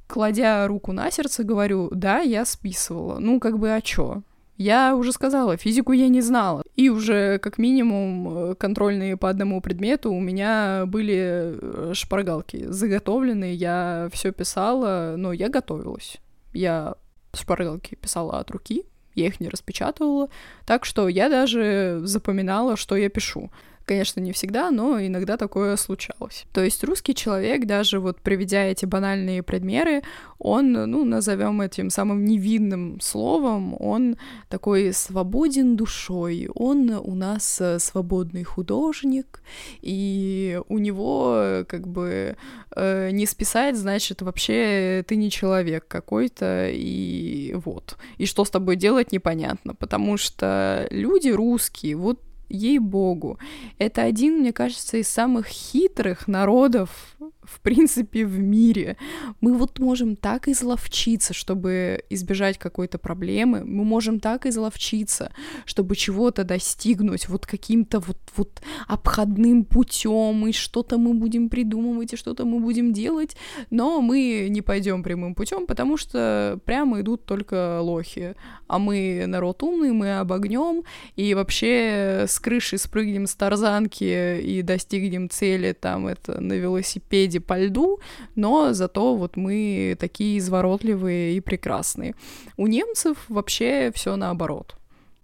кладя 0.08 0.68
руку 0.68 0.92
на 0.92 1.10
сердце, 1.10 1.44
говорю, 1.44 1.90
да, 1.92 2.20
я 2.20 2.46
списывала. 2.46 3.20
Ну, 3.20 3.40
как 3.40 3.58
бы, 3.58 3.74
а 3.74 3.82
чё? 3.82 4.22
Я 4.58 4.96
уже 4.96 5.12
сказала, 5.12 5.58
физику 5.58 5.94
я 5.94 6.08
не 6.10 6.22
знала. 6.22 6.64
И 6.76 6.90
уже 6.90 7.40
как 7.40 7.58
минимум 7.58 8.30
э, 8.30 8.56
контрольные 8.56 9.18
по 9.18 9.30
одному 9.30 9.62
предмету 9.62 10.12
у 10.12 10.20
меня 10.20 10.86
были 10.86 11.58
э, 11.60 11.92
шпаргалки 11.94 12.66
заготовлены, 12.68 13.54
я 13.54 14.10
все 14.14 14.32
писала, 14.32 15.16
но 15.18 15.34
я 15.34 15.50
готовилась. 15.50 16.18
Я 16.54 16.96
шпаргалки 17.34 17.96
писала 17.96 18.40
от 18.40 18.52
руки, 18.52 18.86
я 19.16 19.28
их 19.28 19.40
не 19.40 19.50
распечатывала, 19.50 20.30
так 20.66 20.86
что 20.86 21.08
я 21.08 21.30
даже 21.30 22.02
запоминала, 22.04 22.78
что 22.78 22.96
я 22.96 23.10
пишу. 23.10 23.52
Конечно, 23.86 24.22
не 24.22 24.32
всегда, 24.32 24.72
но 24.72 25.00
иногда 25.06 25.36
такое 25.36 25.76
случалось. 25.76 26.46
То 26.54 26.64
есть 26.64 26.84
русский 26.86 27.14
человек, 27.14 27.66
даже 27.66 28.00
вот 28.00 28.18
приведя 28.22 28.64
эти 28.64 28.86
банальные 28.86 29.44
предмеры, 29.44 30.04
он, 30.40 30.72
ну, 30.72 31.04
назовем 31.04 31.60
этим 31.60 31.90
самым 31.90 32.24
невинным 32.24 33.02
словом, 33.02 33.76
он 33.82 34.16
такой 34.48 34.94
свободен 34.94 35.76
душой, 35.76 36.50
он 36.56 36.92
у 36.92 37.14
нас 37.14 37.60
э, 37.60 37.78
свободный 37.80 38.44
художник, 38.44 39.42
и 39.82 40.62
у 40.70 40.78
него 40.78 41.66
как 41.68 41.86
бы 41.86 42.38
э, 42.76 43.10
не 43.12 43.26
списать, 43.26 43.76
значит, 43.76 44.22
вообще 44.22 45.04
ты 45.06 45.18
не 45.18 45.30
человек 45.30 45.86
какой-то, 45.90 46.70
и 46.72 47.54
вот. 47.54 47.98
И 48.18 48.26
что 48.26 48.46
с 48.46 48.50
тобой 48.50 48.78
делать, 48.78 49.12
непонятно, 49.12 49.76
потому 49.76 50.16
что 50.16 50.88
люди 50.90 51.30
русские, 51.30 51.98
вот 51.98 52.22
ей-богу, 52.54 53.40
это 53.78 54.04
один, 54.04 54.40
мне 54.40 54.54
кажется, 54.54 54.98
из 54.98 55.10
самых 55.10 55.48
хитрых 55.48 56.28
народов 56.28 57.18
в 57.46 57.60
принципе, 57.62 58.26
в 58.26 58.40
мире. 58.40 58.98
Мы 59.42 59.58
вот 59.58 59.80
можем 59.80 60.16
так 60.16 60.48
изловчиться, 60.48 61.34
чтобы 61.34 62.04
избежать 62.10 62.58
какой-то 62.58 62.98
проблемы, 62.98 63.64
мы 63.66 63.84
можем 63.84 64.20
так 64.20 64.46
изловчиться, 64.46 65.32
чтобы 65.66 65.96
чего-то 65.96 66.44
достигнуть 66.44 67.30
вот 67.30 67.46
каким-то 67.46 68.00
вот, 68.00 68.18
вот 68.36 68.62
обходным 68.88 69.66
путем, 69.66 70.48
и 70.48 70.52
что-то 70.52 70.98
мы 70.98 71.14
будем 71.14 71.50
придумывать, 71.50 72.14
и 72.14 72.18
что-то 72.18 72.46
мы 72.46 72.60
будем 72.60 72.94
делать, 72.94 73.36
но 73.70 74.02
мы 74.02 74.48
не 74.50 74.62
пойдем 74.62 75.04
прямым 75.04 75.36
путем, 75.36 75.68
потому 75.68 75.98
что 75.98 76.60
прямо 76.66 77.02
идут 77.02 77.26
только 77.26 77.80
лохи, 77.82 78.36
а 78.68 78.80
мы 78.80 79.26
народ 79.28 79.64
умный, 79.64 79.92
мы 79.92 80.20
обогнем, 80.20 80.84
и 81.16 81.34
вообще 81.34 82.26
с 82.28 82.40
крыши 82.40 82.78
спрыгнем 82.78 83.28
с 83.28 83.36
тарзанки 83.36 84.40
и 84.42 84.62
достигнем 84.62 85.30
цели 85.30 85.74
там 85.74 86.08
это 86.08 86.40
на 86.40 86.54
велосипеде 86.54 87.33
леди 87.34 87.40
по 87.40 87.58
льду, 87.60 88.00
но 88.36 88.74
зато 88.74 89.16
вот 89.16 89.38
мы 89.38 89.96
такие 90.00 90.38
изворотливые 90.38 91.36
и 91.36 91.42
прекрасные. 91.42 92.16
У 92.58 92.68
немцев 92.68 93.18
вообще 93.30 93.92
все 93.94 94.16
наоборот. 94.16 94.76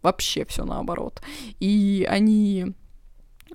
Вообще 0.01 0.45
все 0.45 0.65
наоборот. 0.65 1.21
И 1.59 2.07
они 2.09 2.73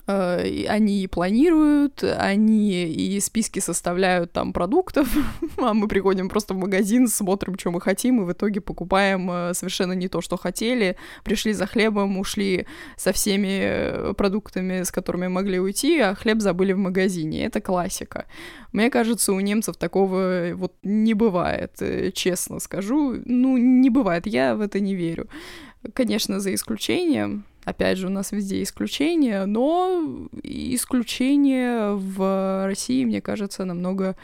Э, 0.07 0.65
они 0.67 1.07
планируют, 1.07 2.03
они 2.03 2.85
и 2.85 3.19
списки 3.19 3.59
составляют 3.59 4.31
там 4.31 4.53
продуктов, 4.53 5.07
а 5.57 5.73
мы 5.73 5.87
приходим 5.87 6.29
просто 6.29 6.53
в 6.53 6.57
магазин, 6.57 7.07
смотрим, 7.07 7.57
что 7.57 7.71
мы 7.71 7.81
хотим, 7.81 8.21
и 8.21 8.25
в 8.25 8.31
итоге 8.31 8.61
покупаем 8.61 9.31
э, 9.31 9.53
совершенно 9.55 9.93
не 9.93 10.07
то, 10.07 10.21
что 10.21 10.37
хотели, 10.37 10.95
пришли 11.23 11.53
за 11.53 11.65
хлебом, 11.65 12.19
ушли 12.19 12.67
со 12.97 13.13
всеми 13.13 13.61
э, 13.61 14.13
продуктами, 14.15 14.83
с 14.83 14.91
которыми 14.91 15.27
могли 15.27 15.59
уйти, 15.59 15.99
а 15.99 16.13
хлеб 16.13 16.39
забыли 16.39 16.73
в 16.73 16.77
магазине. 16.77 17.45
Это 17.45 17.59
классика. 17.59 18.25
Мне 18.71 18.91
кажется, 18.91 19.33
у 19.33 19.39
немцев 19.39 19.75
такого 19.77 20.51
вот 20.53 20.73
не 20.83 21.15
бывает, 21.15 21.81
честно 22.13 22.59
скажу. 22.59 23.15
Ну, 23.25 23.57
не 23.57 23.89
бывает, 23.89 24.27
я 24.27 24.55
в 24.55 24.61
это 24.61 24.79
не 24.79 24.93
верю. 24.93 25.27
Конечно, 25.93 26.39
за 26.39 26.53
исключением 26.53 27.45
Опять 27.65 27.97
же, 27.97 28.07
у 28.07 28.11
нас 28.11 28.31
везде 28.31 28.61
исключения, 28.61 29.45
но 29.45 30.29
исключения 30.43 31.91
в 31.93 32.65
России, 32.67 33.03
мне 33.03 33.21
кажется, 33.21 33.65
намного 33.65 34.15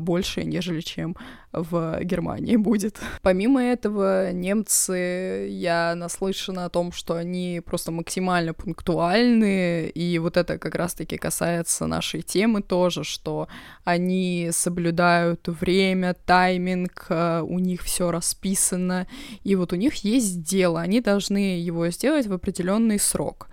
больше, 0.00 0.44
нежели 0.44 0.80
чем 0.80 1.16
в 1.56 2.00
Германии 2.02 2.56
будет. 2.56 2.98
Помимо 3.22 3.62
этого, 3.62 4.32
немцы, 4.32 5.48
я 5.50 5.94
наслышана 5.94 6.66
о 6.66 6.68
том, 6.68 6.92
что 6.92 7.14
они 7.14 7.62
просто 7.64 7.90
максимально 7.90 8.52
пунктуальны, 8.52 9.88
и 9.88 10.18
вот 10.18 10.36
это 10.36 10.58
как 10.58 10.74
раз-таки 10.74 11.16
касается 11.16 11.86
нашей 11.86 12.22
темы 12.22 12.62
тоже, 12.62 13.04
что 13.04 13.48
они 13.84 14.50
соблюдают 14.52 15.48
время, 15.48 16.14
тайминг, 16.14 17.06
э, 17.08 17.40
у 17.42 17.58
них 17.58 17.82
все 17.82 18.10
расписано, 18.10 19.06
и 19.42 19.54
вот 19.54 19.72
у 19.72 19.76
них 19.76 19.94
есть 20.04 20.42
дело, 20.42 20.80
они 20.80 21.00
должны 21.00 21.58
его 21.58 21.88
сделать 21.88 22.26
в 22.26 22.32
определенный 22.32 22.98
срок. 22.98 23.48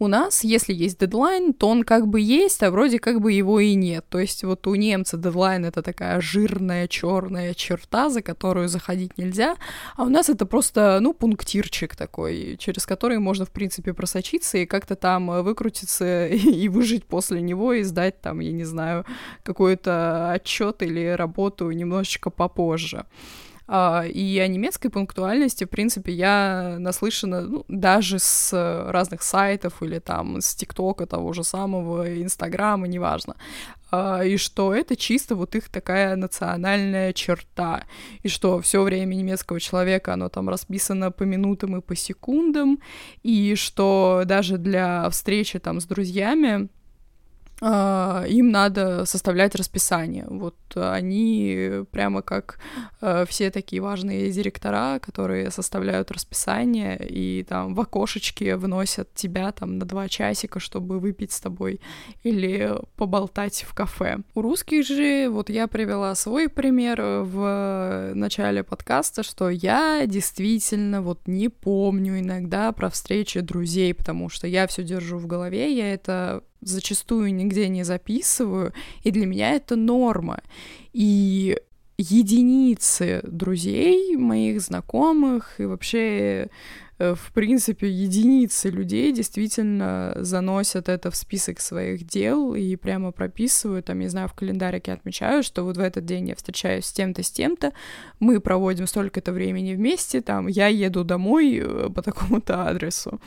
У 0.00 0.08
нас, 0.08 0.42
если 0.42 0.72
есть 0.72 0.98
дедлайн, 0.98 1.52
то 1.52 1.68
он 1.68 1.84
как 1.84 2.08
бы 2.08 2.20
есть, 2.20 2.62
а 2.64 2.70
вроде 2.72 2.98
как 2.98 3.20
бы 3.20 3.30
его 3.32 3.60
и 3.60 3.74
нет. 3.74 4.04
То 4.08 4.18
есть 4.18 4.42
вот 4.42 4.66
у 4.66 4.74
немца 4.74 5.16
дедлайн 5.16 5.64
это 5.64 5.82
такая 5.82 6.20
жирная 6.20 6.88
черная 6.88 7.54
черта, 7.54 8.10
за 8.10 8.20
которую 8.20 8.68
заходить 8.68 9.16
нельзя, 9.18 9.56
а 9.96 10.02
у 10.02 10.08
нас 10.08 10.28
это 10.28 10.46
просто, 10.46 10.98
ну, 11.00 11.14
пунктирчик 11.14 11.94
такой, 11.94 12.56
через 12.58 12.86
который 12.86 13.18
можно, 13.18 13.44
в 13.44 13.50
принципе, 13.50 13.94
просочиться 13.94 14.58
и 14.58 14.66
как-то 14.66 14.96
там 14.96 15.42
выкрутиться 15.44 16.26
и 16.28 16.68
выжить 16.68 17.04
после 17.04 17.40
него 17.40 17.72
и 17.72 17.84
сдать 17.84 18.20
там, 18.20 18.40
я 18.40 18.50
не 18.50 18.64
знаю, 18.64 19.06
какой-то 19.44 20.32
отчет 20.32 20.82
или 20.82 21.06
работу 21.10 21.70
немножечко 21.70 22.30
попозже. 22.30 23.06
А, 23.66 24.04
и 24.06 24.38
о 24.38 24.46
немецкой 24.46 24.90
пунктуальности, 24.90 25.64
в 25.64 25.70
принципе, 25.70 26.12
я 26.12 26.76
наслышана 26.78 27.40
ну, 27.40 27.64
даже 27.68 28.18
с 28.18 28.52
разных 28.90 29.22
сайтов 29.22 29.82
или 29.82 29.98
там 29.98 30.40
с 30.40 30.54
ТикТока 30.54 31.06
того 31.06 31.32
же 31.32 31.44
самого, 31.44 32.22
Инстаграма, 32.22 32.86
неважно. 32.86 33.36
А, 33.90 34.22
и 34.24 34.36
что 34.36 34.74
это 34.74 34.96
чисто 34.96 35.36
вот 35.36 35.54
их 35.54 35.68
такая 35.68 36.16
национальная 36.16 37.12
черта, 37.12 37.84
и 38.22 38.28
что 38.28 38.60
все 38.60 38.82
время 38.82 39.14
немецкого 39.14 39.60
человека, 39.60 40.14
оно 40.14 40.28
там 40.28 40.48
расписано 40.48 41.10
по 41.10 41.22
минутам 41.22 41.76
и 41.76 41.80
по 41.80 41.94
секундам, 41.94 42.80
и 43.22 43.54
что 43.54 44.24
даже 44.26 44.58
для 44.58 45.08
встречи 45.10 45.58
там 45.58 45.80
с 45.80 45.84
друзьями 45.84 46.68
им 47.60 48.50
надо 48.50 49.04
составлять 49.04 49.54
расписание. 49.54 50.26
Вот 50.28 50.56
они 50.74 51.84
прямо 51.90 52.22
как 52.22 52.58
э, 53.00 53.24
все 53.28 53.50
такие 53.50 53.80
важные 53.80 54.30
директора, 54.30 54.98
которые 54.98 55.50
составляют 55.50 56.10
расписание 56.10 56.98
и 57.08 57.44
там 57.44 57.74
в 57.74 57.80
окошечке 57.80 58.56
вносят 58.56 59.14
тебя 59.14 59.52
там 59.52 59.78
на 59.78 59.84
два 59.84 60.08
часика, 60.08 60.60
чтобы 60.60 60.98
выпить 60.98 61.32
с 61.32 61.40
тобой 61.40 61.80
или 62.22 62.74
поболтать 62.96 63.64
в 63.68 63.74
кафе. 63.74 64.18
У 64.34 64.42
русских 64.42 64.86
же, 64.86 65.28
вот 65.30 65.50
я 65.50 65.66
привела 65.66 66.14
свой 66.14 66.48
пример 66.48 67.00
в 67.00 68.12
начале 68.14 68.62
подкаста, 68.62 69.22
что 69.22 69.48
я 69.48 70.06
действительно 70.06 71.02
вот 71.02 71.20
не 71.26 71.48
помню 71.48 72.18
иногда 72.20 72.72
про 72.72 72.90
встречи 72.90 73.40
друзей, 73.40 73.94
потому 73.94 74.28
что 74.28 74.46
я 74.46 74.66
все 74.66 74.82
держу 74.82 75.18
в 75.18 75.26
голове, 75.26 75.72
я 75.74 75.92
это 75.92 76.42
зачастую 76.64 77.34
нигде 77.34 77.68
не 77.68 77.84
записываю, 77.84 78.72
и 79.02 79.10
для 79.10 79.26
меня 79.26 79.52
это 79.52 79.76
норма. 79.76 80.40
И 80.92 81.56
единицы 81.96 83.20
друзей, 83.24 84.16
моих 84.16 84.60
знакомых 84.60 85.60
и 85.60 85.64
вообще 85.64 86.48
э, 86.98 87.14
в 87.14 87.32
принципе, 87.32 87.88
единицы 87.88 88.68
людей 88.68 89.12
действительно 89.12 90.14
заносят 90.16 90.88
это 90.88 91.10
в 91.10 91.16
список 91.16 91.60
своих 91.60 92.04
дел 92.04 92.54
и 92.54 92.76
прямо 92.76 93.12
прописывают, 93.12 93.86
там, 93.86 94.00
не 94.00 94.08
знаю, 94.08 94.28
в 94.28 94.34
календарике 94.34 94.92
отмечаю, 94.92 95.42
что 95.42 95.62
вот 95.62 95.76
в 95.76 95.80
этот 95.80 96.04
день 96.04 96.28
я 96.28 96.34
встречаюсь 96.34 96.86
с 96.86 96.92
тем-то, 96.92 97.22
с 97.22 97.30
тем-то, 97.30 97.72
мы 98.18 98.40
проводим 98.40 98.86
столько-то 98.86 99.32
времени 99.32 99.74
вместе, 99.74 100.20
там, 100.20 100.48
я 100.48 100.66
еду 100.66 101.04
домой 101.04 101.60
э, 101.62 101.90
по 101.94 102.02
такому-то 102.02 102.68
адресу. 102.68 103.20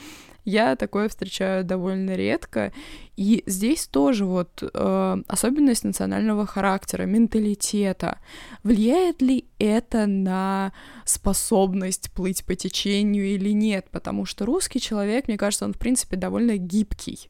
Я 0.47 0.77
такое 0.77 1.10
встречаю 1.10 1.65
довольно 1.65 2.15
редко. 2.15 2.71
И 3.17 3.43
здесь 3.47 3.86
тоже 3.86 4.23
вот 4.23 4.63
э, 4.63 5.17
особенность 5.27 5.83
национального 5.83 6.45
характера, 6.45 7.03
менталитета. 7.03 8.19
Влияет 8.63 9.21
ли 9.21 9.43
это 9.60 10.05
на 10.05 10.71
способность 11.03 12.12
плыть 12.13 12.45
по 12.45 12.55
течению 12.55 13.25
или 13.25 13.49
нет? 13.49 13.88
Потому 13.91 14.23
что 14.23 14.45
русский 14.45 14.79
человек, 14.79 15.27
мне 15.27 15.38
кажется, 15.38 15.65
он, 15.65 15.73
в 15.73 15.77
принципе, 15.77 16.15
довольно 16.15 16.55
гибкий. 16.55 17.29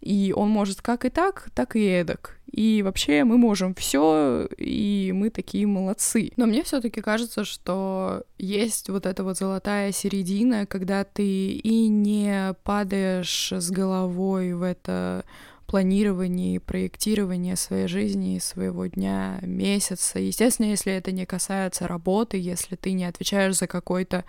И 0.00 0.32
он 0.36 0.50
может 0.50 0.82
как 0.82 1.04
и 1.04 1.10
так, 1.10 1.48
так 1.54 1.76
и 1.76 1.84
эдак. 1.84 2.38
И 2.50 2.82
вообще 2.82 3.24
мы 3.24 3.38
можем 3.38 3.74
все, 3.74 4.48
и 4.56 5.12
мы 5.14 5.30
такие 5.30 5.66
молодцы. 5.66 6.32
Но 6.36 6.46
мне 6.46 6.62
все-таки 6.62 7.00
кажется, 7.00 7.44
что 7.44 8.22
есть 8.38 8.88
вот 8.88 9.04
эта 9.04 9.24
вот 9.24 9.36
золотая 9.36 9.92
середина, 9.92 10.64
когда 10.64 11.04
ты 11.04 11.50
и 11.50 11.88
не 11.88 12.54
падаешь 12.62 13.52
с 13.52 13.70
головой 13.70 14.54
в 14.54 14.62
это 14.62 15.24
планирование 15.66 16.56
и 16.56 16.58
проектирование 16.60 17.56
своей 17.56 17.88
жизни, 17.88 18.38
своего 18.38 18.86
дня, 18.86 19.38
месяца. 19.42 20.18
Естественно, 20.18 20.66
если 20.66 20.92
это 20.92 21.12
не 21.12 21.26
касается 21.26 21.88
работы, 21.88 22.38
если 22.38 22.76
ты 22.76 22.92
не 22.92 23.04
отвечаешь 23.04 23.56
за 23.56 23.66
какой-то 23.66 24.24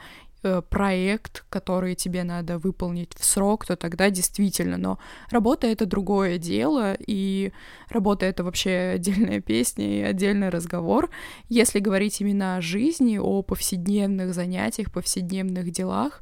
проект, 0.70 1.46
который 1.50 1.96
тебе 1.96 2.24
надо 2.24 2.58
выполнить 2.58 3.14
в 3.16 3.24
срок, 3.24 3.66
то 3.66 3.76
тогда 3.76 4.10
действительно. 4.10 4.78
Но 4.78 5.00
работа— 5.30 5.68
это 5.68 5.86
другое 5.86 6.38
дело, 6.38 6.96
и 7.08 7.52
работа— 7.90 8.26
это 8.28 8.44
вообще 8.44 8.94
отдельная 8.96 9.42
песня 9.42 10.00
и 10.00 10.02
отдельный 10.02 10.50
разговор. 10.50 11.10
Если 11.50 11.80
говорить 11.80 12.22
именно 12.22 12.58
о 12.58 12.62
жизни, 12.62 13.18
о 13.18 13.42
повседневных 13.42 14.34
занятиях, 14.34 14.92
повседневных 14.92 15.72
делах, 15.72 16.22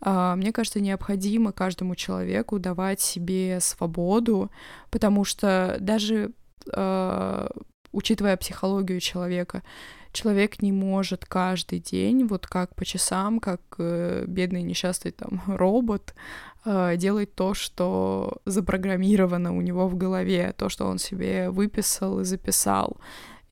а, 0.00 0.34
мне 0.36 0.52
кажется, 0.52 0.80
необходимо 0.80 1.52
каждому 1.52 1.94
человеку 1.94 2.58
давать 2.58 3.00
себе 3.00 3.60
свободу, 3.60 4.50
потому 4.90 5.24
что 5.24 5.76
даже 5.80 6.32
э, 6.72 7.48
учитывая 7.92 8.36
психологию 8.36 9.00
человека, 9.00 9.62
человек 10.12 10.62
не 10.62 10.72
может 10.72 11.24
каждый 11.24 11.78
день, 11.78 12.24
вот 12.24 12.46
как 12.46 12.74
по 12.74 12.84
часам, 12.84 13.40
как 13.40 13.60
э, 13.78 14.24
бедный 14.26 14.62
несчастный 14.62 15.12
там 15.12 15.42
робот, 15.46 16.14
э, 16.64 16.96
делать 16.96 17.34
то, 17.34 17.54
что 17.54 18.38
запрограммировано 18.44 19.56
у 19.56 19.60
него 19.60 19.88
в 19.88 19.96
голове, 19.96 20.54
то, 20.56 20.68
что 20.68 20.86
он 20.86 20.98
себе 20.98 21.50
выписал 21.50 22.20
и 22.20 22.24
записал. 22.24 22.98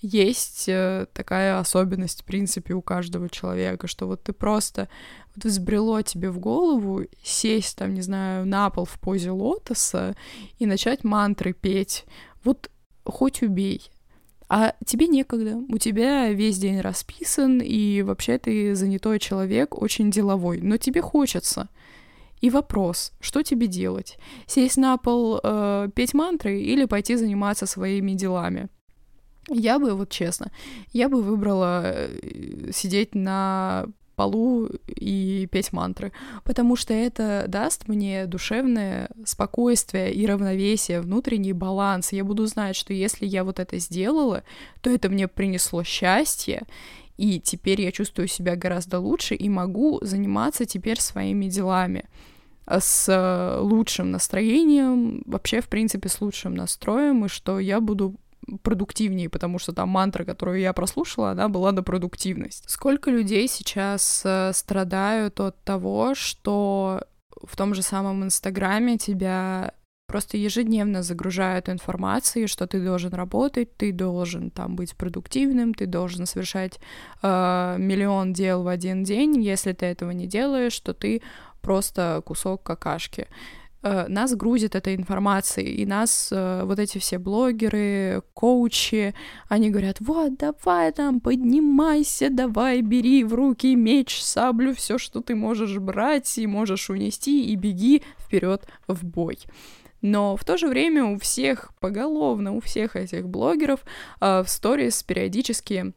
Есть 0.01 0.69
э, 0.69 1.07
такая 1.13 1.59
особенность, 1.59 2.23
в 2.23 2.25
принципе, 2.25 2.75
у 2.75 2.83
каждого 2.83 3.29
человека, 3.29 3.89
что 3.89 4.07
вот 4.07 4.23
ты 4.23 4.33
просто 4.33 4.89
вот 5.35 5.45
взбрело 5.45 6.03
тебе 6.03 6.31
в 6.31 6.39
голову 6.39 7.03
сесть 7.23 7.77
там, 7.77 7.95
не 7.95 8.03
знаю, 8.03 8.47
на 8.47 8.71
пол 8.71 8.85
в 8.85 9.01
позе 9.01 9.33
лотоса 9.33 10.15
и 10.59 10.67
начать 10.67 11.03
мантры 11.03 11.53
петь. 11.53 12.05
Вот 12.45 12.71
хоть 13.05 13.43
убей 13.43 13.91
А 14.49 14.75
тебе 14.87 15.09
некогда, 15.09 15.57
у 15.69 15.77
тебя 15.77 16.31
весь 16.31 16.59
день 16.59 16.81
расписан, 16.81 17.61
и 17.61 18.03
вообще 18.03 18.39
ты 18.39 18.75
занятой 18.75 19.19
человек, 19.19 19.81
очень 19.81 20.11
деловой, 20.11 20.61
но 20.63 20.79
тебе 20.79 21.03
хочется. 21.03 21.69
И 22.41 22.51
вопрос, 22.51 23.13
что 23.21 23.43
тебе 23.43 23.67
делать? 23.67 24.17
Сесть 24.47 24.77
на 24.77 24.97
пол, 24.97 25.41
э, 25.43 25.89
петь 25.95 26.15
мантры 26.15 26.61
или 26.61 26.87
пойти 26.87 27.17
заниматься 27.17 27.67
своими 27.67 28.13
делами? 28.13 28.69
Я 29.51 29.79
бы, 29.79 29.93
вот 29.95 30.11
честно, 30.11 30.51
я 30.93 31.09
бы 31.09 31.21
выбрала 31.23 31.83
э, 31.85 32.71
сидеть 32.73 33.15
на 33.15 33.87
полу 34.19 34.69
и 34.89 35.47
петь 35.53 35.73
мантры, 35.73 36.11
потому 36.43 36.75
что 36.75 36.93
это 36.93 37.45
даст 37.47 37.87
мне 37.87 38.27
душевное 38.27 39.11
спокойствие 39.25 40.13
и 40.13 40.27
равновесие, 40.27 41.01
внутренний 41.01 41.53
баланс. 41.53 42.11
Я 42.11 42.25
буду 42.25 42.47
знать, 42.47 42.75
что 42.75 42.93
если 42.93 43.27
я 43.27 43.45
вот 43.45 43.61
это 43.61 43.79
сделала, 43.79 44.43
то 44.81 44.91
это 44.91 45.09
мне 45.09 45.29
принесло 45.29 45.85
счастье, 45.85 46.65
и 47.17 47.39
теперь 47.39 47.81
я 47.81 47.93
чувствую 47.93 48.27
себя 48.27 48.57
гораздо 48.57 48.99
лучше 48.99 49.37
и 49.37 49.49
могу 49.49 50.01
заниматься 50.03 50.65
теперь 50.65 51.01
своими 51.01 51.47
делами 51.47 52.05
с 52.67 53.61
лучшим 53.63 54.11
настроением, 54.11 55.23
вообще, 55.27 55.61
в 55.61 55.69
принципе, 55.69 56.09
с 56.09 56.21
лучшим 56.21 56.57
настроем, 56.57 57.25
и 57.25 57.29
что 57.29 57.61
я 57.61 57.81
буду 57.81 58.17
продуктивнее, 58.63 59.29
потому 59.29 59.59
что 59.59 59.73
там 59.73 59.89
мантра, 59.91 60.25
которую 60.25 60.61
я 60.61 60.73
прослушала, 60.73 61.31
она 61.31 61.49
была 61.49 61.73
на 61.73 61.83
продуктивность. 61.83 62.65
Сколько 62.69 63.11
людей 63.11 63.49
сейчас 63.49 64.23
э, 64.25 64.53
страдают 64.55 65.41
от 65.41 65.63
того, 65.65 66.15
что 66.15 67.03
в 67.43 67.57
том 67.57 67.75
же 67.75 67.83
самом 67.83 68.25
Инстаграме 68.25 68.99
тебя 68.99 69.73
просто 70.07 70.39
ежедневно 70.39 71.03
загружают 71.03 71.69
информацией, 71.69 72.47
что 72.47 72.67
ты 72.67 72.81
должен 72.81 73.13
работать, 73.13 73.77
ты 73.77 73.93
должен 73.93 74.51
там 74.51 74.75
быть 74.75 74.97
продуктивным, 74.97 75.75
ты 75.75 75.87
должен 75.87 76.27
совершать 76.27 76.81
э, 77.23 77.77
миллион 77.79 78.33
дел 78.33 78.63
в 78.63 78.69
один 78.69 79.05
день. 79.05 79.43
Если 79.43 79.73
ты 79.73 79.87
этого 79.87 80.11
не 80.11 80.27
делаешь, 80.27 80.81
то 80.81 80.95
ты 80.95 81.21
просто 81.61 82.23
кусок 82.25 82.63
какашки. 82.63 83.29
Э, 83.81 84.07
нас 84.09 84.35
грузит 84.35 84.75
этой 84.75 84.97
информацией, 84.97 85.77
и 85.77 85.87
нас 85.87 86.31
э, 86.33 86.63
вот 86.65 86.81
эти 86.81 86.99
все 86.99 87.19
блогеры, 87.19 88.23
коучи, 88.35 89.15
они 89.49 89.71
говорят, 89.71 89.99
вот, 90.01 90.37
давай 90.37 90.91
там, 90.91 91.21
поднимайся, 91.21 92.29
давай, 92.29 92.81
бери 92.81 93.23
в 93.23 93.35
руки 93.35 93.77
меч, 93.77 94.21
саблю, 94.21 94.75
все, 94.75 94.99
что 94.99 95.21
ты 95.21 95.37
можешь 95.37 95.79
брать 95.79 96.39
и 96.39 96.47
можешь 96.49 96.91
унести, 96.91 97.53
и 97.53 97.55
беги 97.55 98.03
вперед 98.19 98.67
в 98.89 99.05
бой. 99.05 99.39
Но 100.03 100.37
в 100.37 100.45
то 100.45 100.57
же 100.57 100.67
время 100.67 101.05
у 101.05 101.19
всех 101.19 101.71
поголовно, 101.79 102.55
у 102.55 102.61
всех 102.61 102.97
этих 102.97 103.29
блогеров 103.29 103.85
э, 104.21 104.43
в 104.43 104.49
сторис 104.49 105.05
периодически 105.05 105.93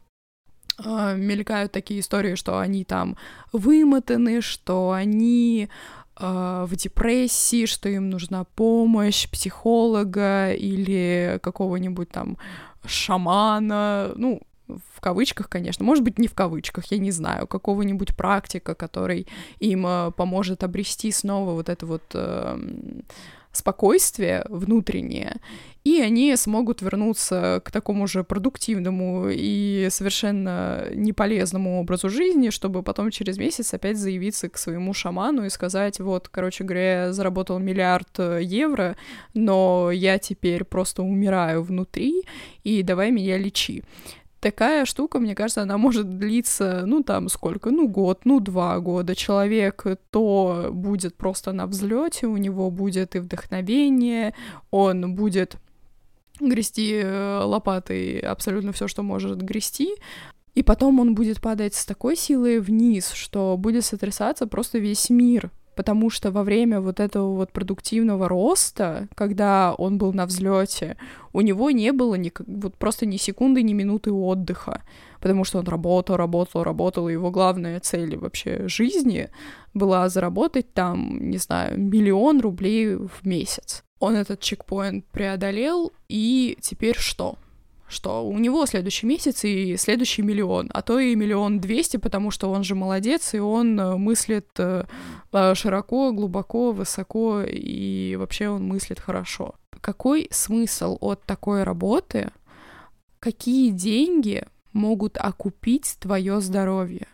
мелькают 0.78 1.70
такие 1.70 2.00
истории, 2.00 2.34
что 2.34 2.58
они 2.58 2.84
там 2.84 3.18
вымотаны, 3.52 4.40
что 4.40 4.90
они 4.90 5.68
в 6.18 6.70
депрессии, 6.72 7.66
что 7.66 7.88
им 7.88 8.10
нужна 8.10 8.44
помощь 8.44 9.28
психолога 9.28 10.52
или 10.52 11.40
какого-нибудь 11.42 12.10
там 12.10 12.36
шамана, 12.84 14.12
ну, 14.16 14.42
в 14.66 15.00
кавычках, 15.00 15.48
конечно, 15.48 15.84
может 15.84 16.04
быть, 16.04 16.18
не 16.18 16.28
в 16.28 16.34
кавычках, 16.34 16.90
я 16.90 16.98
не 16.98 17.10
знаю, 17.10 17.46
какого-нибудь 17.46 18.16
практика, 18.16 18.74
который 18.74 19.26
им 19.58 19.84
а, 19.86 20.10
поможет 20.10 20.64
обрести 20.64 21.10
снова 21.10 21.52
вот 21.52 21.68
это 21.68 21.86
вот 21.86 22.02
э, 22.14 22.58
спокойствие 23.52 24.44
внутреннее, 24.48 25.40
и 25.84 26.00
они 26.00 26.36
смогут 26.36 26.80
вернуться 26.80 27.60
к 27.64 27.70
такому 27.70 28.06
же 28.06 28.22
продуктивному 28.22 29.28
и 29.30 29.88
совершенно 29.90 30.86
неполезному 30.94 31.80
образу 31.80 32.08
жизни, 32.08 32.50
чтобы 32.50 32.82
потом 32.82 33.10
через 33.10 33.38
месяц 33.38 33.74
опять 33.74 33.96
заявиться 33.96 34.48
к 34.48 34.58
своему 34.58 34.94
шаману 34.94 35.44
и 35.44 35.50
сказать, 35.50 35.98
вот, 35.98 36.28
короче 36.28 36.64
говоря, 36.64 37.04
я 37.04 37.12
заработал 37.12 37.58
миллиард 37.58 38.18
э, 38.18 38.40
евро, 38.42 38.96
но 39.34 39.90
я 39.90 40.18
теперь 40.18 40.64
просто 40.64 41.02
умираю 41.02 41.62
внутри, 41.62 42.22
и 42.62 42.82
давай 42.82 43.10
меня 43.10 43.36
лечи 43.36 43.82
такая 44.42 44.84
штука, 44.84 45.20
мне 45.20 45.34
кажется, 45.34 45.62
она 45.62 45.78
может 45.78 46.18
длиться, 46.18 46.82
ну, 46.84 47.02
там, 47.02 47.28
сколько, 47.28 47.70
ну, 47.70 47.88
год, 47.88 48.22
ну, 48.24 48.40
два 48.40 48.78
года. 48.80 49.14
Человек 49.14 49.84
то 50.10 50.68
будет 50.72 51.14
просто 51.14 51.52
на 51.52 51.66
взлете, 51.66 52.26
у 52.26 52.36
него 52.36 52.70
будет 52.70 53.14
и 53.14 53.20
вдохновение, 53.20 54.34
он 54.70 55.14
будет 55.14 55.56
грести 56.40 57.00
э, 57.02 57.40
лопатой 57.44 58.18
абсолютно 58.20 58.72
все, 58.72 58.88
что 58.88 59.02
может 59.02 59.40
грести, 59.42 59.94
и 60.54 60.62
потом 60.62 61.00
он 61.00 61.14
будет 61.14 61.40
падать 61.40 61.74
с 61.74 61.86
такой 61.86 62.16
силой 62.16 62.60
вниз, 62.60 63.12
что 63.12 63.56
будет 63.56 63.84
сотрясаться 63.84 64.46
просто 64.46 64.78
весь 64.78 65.08
мир, 65.08 65.50
потому 65.74 66.10
что 66.10 66.30
во 66.30 66.42
время 66.42 66.80
вот 66.80 67.00
этого 67.00 67.34
вот 67.34 67.52
продуктивного 67.52 68.28
роста, 68.28 69.08
когда 69.14 69.74
он 69.74 69.96
был 69.96 70.12
на 70.12 70.26
взлете, 70.26 70.98
у 71.32 71.40
него 71.40 71.70
не 71.70 71.92
было 71.92 72.16
ни, 72.16 72.30
вот 72.46 72.76
просто 72.76 73.06
ни 73.06 73.16
секунды, 73.16 73.62
ни 73.62 73.72
минуты 73.72 74.12
отдыха, 74.12 74.82
потому 75.20 75.44
что 75.44 75.58
он 75.58 75.66
работал, 75.66 76.16
работал, 76.16 76.62
работал, 76.62 77.08
и 77.08 77.12
его 77.12 77.30
главная 77.30 77.80
цель 77.80 78.16
вообще 78.16 78.68
жизни 78.68 79.30
была 79.72 80.08
заработать 80.10 80.74
там, 80.74 81.30
не 81.30 81.38
знаю, 81.38 81.80
миллион 81.80 82.40
рублей 82.40 82.94
в 82.96 83.24
месяц. 83.24 83.84
Он 84.02 84.16
этот 84.16 84.40
чекпоинт 84.40 85.04
преодолел, 85.12 85.92
и 86.08 86.58
теперь 86.60 86.96
что? 86.96 87.38
что 87.86 88.26
у 88.26 88.36
него 88.38 88.66
следующий 88.66 89.06
месяц 89.06 89.44
и 89.44 89.76
следующий 89.76 90.22
миллион, 90.22 90.70
а 90.72 90.82
то 90.82 90.98
и 90.98 91.14
миллион 91.14 91.60
двести, 91.60 91.98
потому 91.98 92.30
что 92.32 92.50
он 92.50 92.64
же 92.64 92.74
молодец, 92.74 93.34
и 93.34 93.38
он 93.38 93.78
э, 93.78 93.96
мыслит 93.96 94.48
э, 94.58 94.86
э, 95.30 95.54
широко, 95.54 96.10
глубоко, 96.12 96.72
высоко, 96.72 97.42
и 97.42 98.16
вообще 98.16 98.48
он 98.48 98.66
мыслит 98.66 98.98
хорошо. 98.98 99.54
Какой 99.82 100.26
смысл 100.30 100.96
от 101.00 101.22
такой 101.24 101.64
работы? 101.64 102.32
Какие 103.20 103.70
деньги 103.70 104.46
могут 104.72 105.18
окупить 105.18 105.98
твое 106.00 106.40
здоровье? 106.40 107.06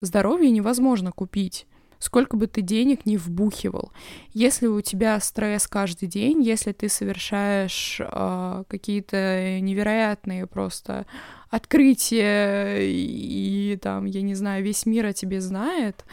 Здоровье 0.00 0.50
невозможно 0.50 1.10
купить 1.10 1.66
сколько 2.04 2.36
бы 2.36 2.46
ты 2.46 2.60
денег 2.60 3.06
не 3.06 3.16
вбухивал. 3.16 3.90
Если 4.34 4.66
у 4.66 4.82
тебя 4.82 5.18
стресс 5.20 5.66
каждый 5.66 6.06
день, 6.06 6.42
если 6.42 6.72
ты 6.72 6.90
совершаешь 6.90 7.98
э, 7.98 8.64
какие-то 8.68 9.58
невероятные 9.60 10.46
просто 10.46 11.06
открытия 11.48 12.80
и 12.82 13.78
там, 13.80 14.04
я 14.04 14.20
не 14.20 14.34
знаю, 14.34 14.62
весь 14.62 14.84
мир 14.84 15.06
о 15.06 15.12
тебе 15.14 15.40
знает, 15.40 16.04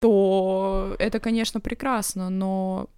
то 0.00 0.96
это, 0.98 1.20
конечно, 1.20 1.60
прекрасно, 1.60 2.28
но 2.28 2.90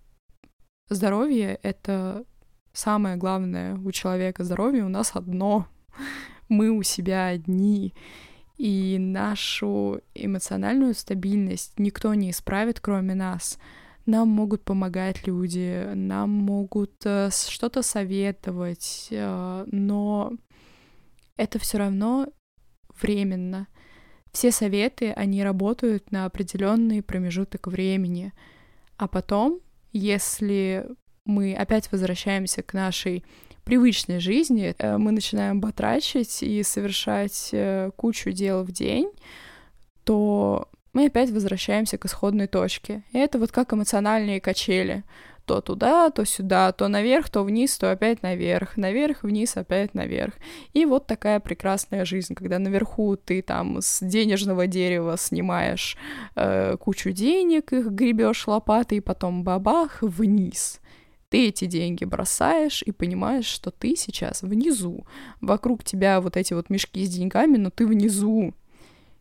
здоровье— 0.88 1.58
это 1.62 2.24
самое 2.72 3.16
главное 3.16 3.76
у 3.76 3.92
человека. 3.92 4.44
Здоровье 4.44 4.84
у 4.84 4.88
нас 4.88 5.10
одно. 5.14 5.66
Мы 6.48 6.70
у 6.70 6.82
себя 6.82 7.26
одни. 7.26 7.92
И 8.56 8.98
нашу 8.98 10.00
эмоциональную 10.14 10.94
стабильность 10.94 11.78
никто 11.78 12.14
не 12.14 12.30
исправит, 12.30 12.80
кроме 12.80 13.14
нас. 13.14 13.58
Нам 14.06 14.28
могут 14.28 14.64
помогать 14.64 15.26
люди, 15.26 15.88
нам 15.94 16.30
могут 16.30 16.94
э, 17.04 17.30
что-то 17.30 17.82
советовать, 17.82 19.08
э, 19.10 19.66
но 19.70 20.32
это 21.36 21.58
все 21.58 21.78
равно 21.78 22.28
временно. 23.00 23.66
Все 24.30 24.50
советы, 24.50 25.12
они 25.12 25.42
работают 25.42 26.10
на 26.10 26.26
определенный 26.26 27.02
промежуток 27.02 27.66
времени. 27.66 28.32
А 28.96 29.08
потом, 29.08 29.60
если 29.92 30.86
мы 31.24 31.54
опять 31.54 31.90
возвращаемся 31.90 32.62
к 32.62 32.74
нашей 32.74 33.24
привычной 33.64 34.20
жизни 34.20 34.74
э, 34.78 34.98
мы 34.98 35.10
начинаем 35.12 35.60
батрачить 35.60 36.42
и 36.42 36.62
совершать 36.62 37.50
э, 37.52 37.90
кучу 37.96 38.30
дел 38.30 38.62
в 38.62 38.72
день, 38.72 39.10
то 40.04 40.68
мы 40.92 41.06
опять 41.06 41.30
возвращаемся 41.30 41.98
к 41.98 42.06
исходной 42.06 42.46
точке. 42.46 43.02
И 43.12 43.18
это 43.18 43.38
вот 43.38 43.50
как 43.50 43.72
эмоциональные 43.72 44.40
качели. 44.40 45.02
То 45.44 45.60
туда, 45.60 46.08
то 46.08 46.24
сюда, 46.24 46.72
то 46.72 46.88
наверх, 46.88 47.28
то 47.28 47.42
вниз, 47.42 47.76
то 47.76 47.90
опять 47.90 48.22
наверх, 48.22 48.78
наверх, 48.78 49.24
вниз, 49.24 49.58
опять 49.58 49.92
наверх. 49.92 50.32
И 50.72 50.86
вот 50.86 51.06
такая 51.06 51.38
прекрасная 51.38 52.06
жизнь, 52.06 52.34
когда 52.34 52.58
наверху 52.58 53.16
ты 53.16 53.42
там 53.42 53.82
с 53.82 54.00
денежного 54.02 54.66
дерева 54.66 55.18
снимаешь 55.18 55.98
э, 56.34 56.76
кучу 56.78 57.10
денег, 57.10 57.74
их 57.74 57.88
гребешь 57.88 58.46
лопатой, 58.46 58.98
и 58.98 59.02
потом 59.02 59.44
бабах 59.44 59.98
вниз. 60.00 60.80
Ты 61.34 61.48
эти 61.48 61.64
деньги 61.64 62.04
бросаешь 62.04 62.84
и 62.86 62.92
понимаешь, 62.92 63.46
что 63.46 63.72
ты 63.72 63.96
сейчас 63.96 64.42
внизу. 64.42 65.04
Вокруг 65.40 65.82
тебя 65.82 66.20
вот 66.20 66.36
эти 66.36 66.54
вот 66.54 66.70
мешки 66.70 67.04
с 67.04 67.08
деньгами, 67.08 67.56
но 67.56 67.70
ты 67.70 67.88
внизу. 67.88 68.54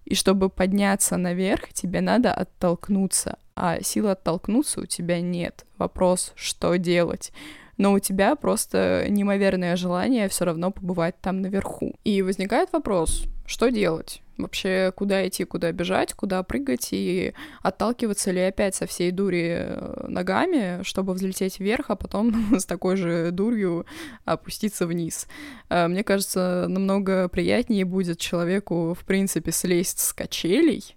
И 0.06 0.14
чтобы 0.14 0.52
подняться 0.52 1.18
наверх, 1.18 1.74
тебе 1.74 2.02
надо 2.02 2.32
оттолкнуться, 2.32 3.40
а 3.56 3.82
силы 3.82 4.12
оттолкнуться 4.12 4.82
у 4.82 4.86
тебя 4.86 5.22
нет. 5.22 5.66
Вопрос, 5.80 6.34
что 6.36 6.78
делать? 6.78 7.32
но 7.78 7.94
у 7.94 8.00
тебя 8.00 8.36
просто 8.36 9.08
неимоверное 9.10 9.76
желание 9.76 10.30
все 10.30 10.46
равно 10.46 10.70
побывать 10.70 11.20
там 11.20 11.42
наверху. 11.42 11.96
И 12.04 12.22
возникает 12.22 12.72
вопрос, 12.72 13.26
что 13.46 13.70
делать? 13.70 14.22
Вообще, 14.38 14.92
куда 14.96 15.28
идти, 15.28 15.44
куда 15.44 15.72
бежать, 15.72 16.14
куда 16.14 16.42
прыгать 16.42 16.90
и 16.92 17.34
отталкиваться 17.62 18.32
ли 18.32 18.42
опять 18.42 18.74
со 18.74 18.88
всей 18.88 19.12
дури 19.12 19.58
э, 19.60 20.06
ногами, 20.08 20.82
чтобы 20.84 21.14
взлететь 21.14 21.60
вверх, 21.60 21.92
а 21.92 21.96
потом 21.96 22.56
с 22.60 22.66
такой 22.66 22.96
же 22.96 23.30
дурью 23.32 23.86
опуститься 24.26 24.88
вниз. 24.88 25.28
Э, 25.70 25.88
мне 25.88 26.04
кажется, 26.04 26.66
намного 26.68 27.30
приятнее 27.30 27.86
будет 27.86 28.18
человеку, 28.18 28.96
в 29.00 29.06
принципе, 29.06 29.52
слезть 29.52 30.00
с 30.00 30.14
качелей, 30.14 30.96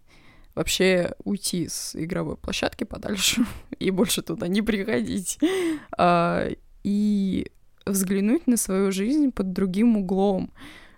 вообще 0.55 1.13
уйти 1.25 1.69
с 1.69 1.95
игровой 1.95 2.37
площадки 2.39 2.85
подальше 2.85 3.45
и 3.79 3.91
больше 3.91 4.23
туда 4.23 4.49
не 4.49 4.63
приходить. 4.63 5.39
А, 5.97 6.49
и 6.83 7.51
взглянуть 7.85 8.47
на 8.47 8.57
свою 8.57 8.91
жизнь 8.91 9.31
под 9.31 9.53
другим 9.53 9.99
углом, 9.99 10.51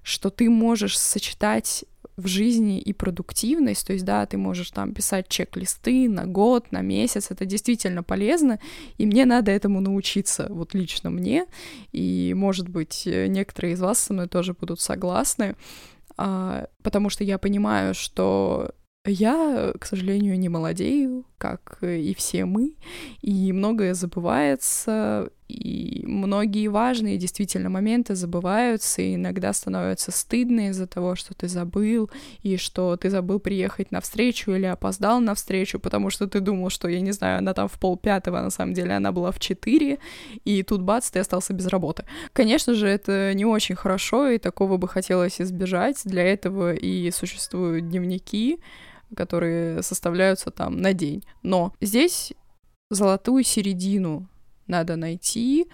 что 0.08 0.30
ты 0.30 0.48
можешь 0.48 0.98
сочетать 0.98 1.84
в 2.16 2.26
жизни 2.26 2.80
и 2.80 2.92
продуктивность, 2.92 3.86
то 3.86 3.92
есть, 3.92 4.04
да, 4.04 4.26
ты 4.26 4.38
можешь 4.38 4.70
там 4.70 4.92
писать 4.92 5.28
чек-листы 5.28 6.08
на 6.08 6.26
год, 6.26 6.72
на 6.72 6.80
месяц, 6.80 7.30
это 7.30 7.44
действительно 7.44 8.02
полезно, 8.02 8.58
и 8.96 9.06
мне 9.06 9.24
надо 9.24 9.52
этому 9.52 9.80
научиться, 9.80 10.46
вот 10.50 10.74
лично 10.74 11.10
мне, 11.10 11.46
и, 11.92 12.32
может 12.34 12.68
быть, 12.68 13.02
некоторые 13.06 13.74
из 13.74 13.80
вас 13.80 13.98
со 13.98 14.12
мной 14.12 14.28
тоже 14.28 14.54
будут 14.54 14.80
согласны, 14.80 15.54
а, 16.16 16.66
потому 16.82 17.10
что 17.10 17.22
я 17.22 17.38
понимаю, 17.38 17.94
что 17.94 18.70
я, 19.04 19.72
к 19.78 19.84
сожалению, 19.84 20.38
не 20.38 20.48
молодею, 20.48 21.24
как 21.38 21.78
и 21.82 22.14
все 22.14 22.44
мы, 22.44 22.74
и 23.22 23.52
многое 23.52 23.94
забывается, 23.94 25.30
и 25.48 26.02
многие 26.06 26.68
важные 26.68 27.16
действительно 27.16 27.70
моменты 27.70 28.14
забываются, 28.14 29.00
и 29.00 29.14
иногда 29.14 29.52
становятся 29.54 30.10
стыдно 30.10 30.68
из-за 30.68 30.86
того, 30.86 31.14
что 31.14 31.34
ты 31.34 31.48
забыл, 31.48 32.10
и 32.42 32.58
что 32.58 32.96
ты 32.96 33.08
забыл 33.08 33.38
приехать 33.40 33.90
на 33.90 34.02
встречу 34.02 34.52
или 34.52 34.66
опоздал 34.66 35.20
на 35.20 35.34
встречу, 35.34 35.80
потому 35.80 36.10
что 36.10 36.26
ты 36.26 36.40
думал, 36.40 36.68
что, 36.68 36.88
я 36.88 37.00
не 37.00 37.12
знаю, 37.12 37.38
она 37.38 37.54
там 37.54 37.68
в 37.68 37.78
полпятого, 37.78 38.40
а 38.40 38.42
на 38.42 38.50
самом 38.50 38.74
деле 38.74 38.92
она 38.92 39.10
была 39.10 39.32
в 39.32 39.40
четыре, 39.40 39.98
и 40.44 40.62
тут 40.62 40.82
бац, 40.82 41.10
ты 41.10 41.20
остался 41.20 41.54
без 41.54 41.66
работы. 41.68 42.04
Конечно 42.34 42.74
же, 42.74 42.86
это 42.86 43.32
не 43.32 43.46
очень 43.46 43.74
хорошо, 43.74 44.28
и 44.28 44.38
такого 44.38 44.76
бы 44.76 44.86
хотелось 44.86 45.40
избежать, 45.40 46.02
для 46.04 46.24
этого 46.24 46.74
и 46.74 47.10
существуют 47.10 47.88
дневники, 47.88 48.58
которые 49.16 49.82
составляются 49.82 50.50
там 50.50 50.80
на 50.80 50.92
день. 50.92 51.24
Но 51.42 51.74
здесь 51.80 52.32
золотую 52.90 53.44
середину 53.44 54.28
надо 54.66 54.96
найти 54.96 55.66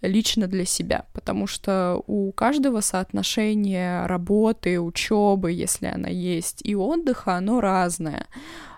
лично 0.00 0.48
для 0.48 0.64
себя, 0.64 1.06
потому 1.12 1.46
что 1.46 2.02
у 2.06 2.32
каждого 2.32 2.80
соотношение 2.80 4.06
работы, 4.06 4.80
учебы, 4.80 5.52
если 5.52 5.86
она 5.86 6.08
есть, 6.08 6.60
и 6.64 6.74
отдыха, 6.74 7.36
оно 7.36 7.60
разное. 7.60 8.26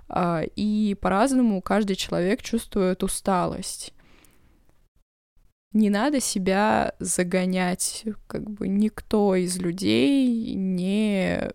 А, 0.09 0.43
и 0.43 0.95
по-разному 1.01 1.63
каждый 1.63 1.97
человек 1.97 2.43
чувствует 2.43 3.03
усталость. 3.03 3.95
Не 5.73 5.91
надо 5.91 6.21
себя 6.21 6.95
загонять, 7.01 8.05
как 8.29 8.49
бы 8.49 8.69
никто 8.69 9.35
из 9.35 9.59
людей 9.59 10.55
не 10.55 11.51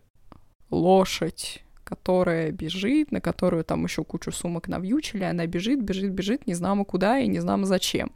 лошадь, 0.70 1.64
которая 1.90 2.52
бежит, 2.52 3.12
на 3.12 3.20
которую 3.20 3.64
там 3.64 3.84
еще 3.84 4.04
кучу 4.04 4.32
сумок 4.32 4.68
навьючили, 4.68 5.24
она 5.24 5.48
бежит, 5.48 5.82
бежит, 5.82 6.12
бежит, 6.12 6.46
не 6.48 6.54
знамо 6.54 6.86
куда 6.86 7.20
и 7.20 7.28
не 7.28 7.40
знамо 7.40 7.66
зачем. 7.66 8.12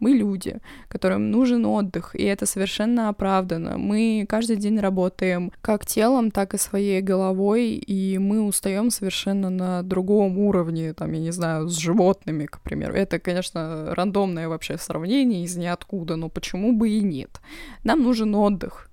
Мы 0.00 0.10
люди, 0.12 0.58
которым 0.88 1.30
нужен 1.30 1.66
отдых, 1.66 2.14
и 2.14 2.22
это 2.22 2.46
совершенно 2.46 3.08
оправдано. 3.08 3.78
Мы 3.78 4.26
каждый 4.28 4.56
день 4.56 4.78
работаем 4.78 5.50
как 5.60 5.86
телом, 5.86 6.30
так 6.30 6.54
и 6.54 6.58
своей 6.58 7.00
головой, 7.00 7.70
и 7.70 8.18
мы 8.18 8.42
устаем 8.42 8.90
совершенно 8.90 9.50
на 9.50 9.82
другом 9.82 10.38
уровне, 10.38 10.92
там, 10.92 11.12
я 11.12 11.20
не 11.20 11.32
знаю, 11.32 11.68
с 11.68 11.76
животными, 11.76 12.46
к 12.46 12.60
примеру. 12.60 12.94
Это, 12.94 13.18
конечно, 13.18 13.94
рандомное 13.94 14.48
вообще 14.48 14.78
сравнение 14.78 15.42
из 15.42 15.56
ниоткуда, 15.56 16.16
но 16.16 16.28
почему 16.28 16.72
бы 16.72 16.90
и 16.90 17.00
нет? 17.00 17.40
Нам 17.84 18.02
нужен 18.02 18.34
отдых. 18.34 18.90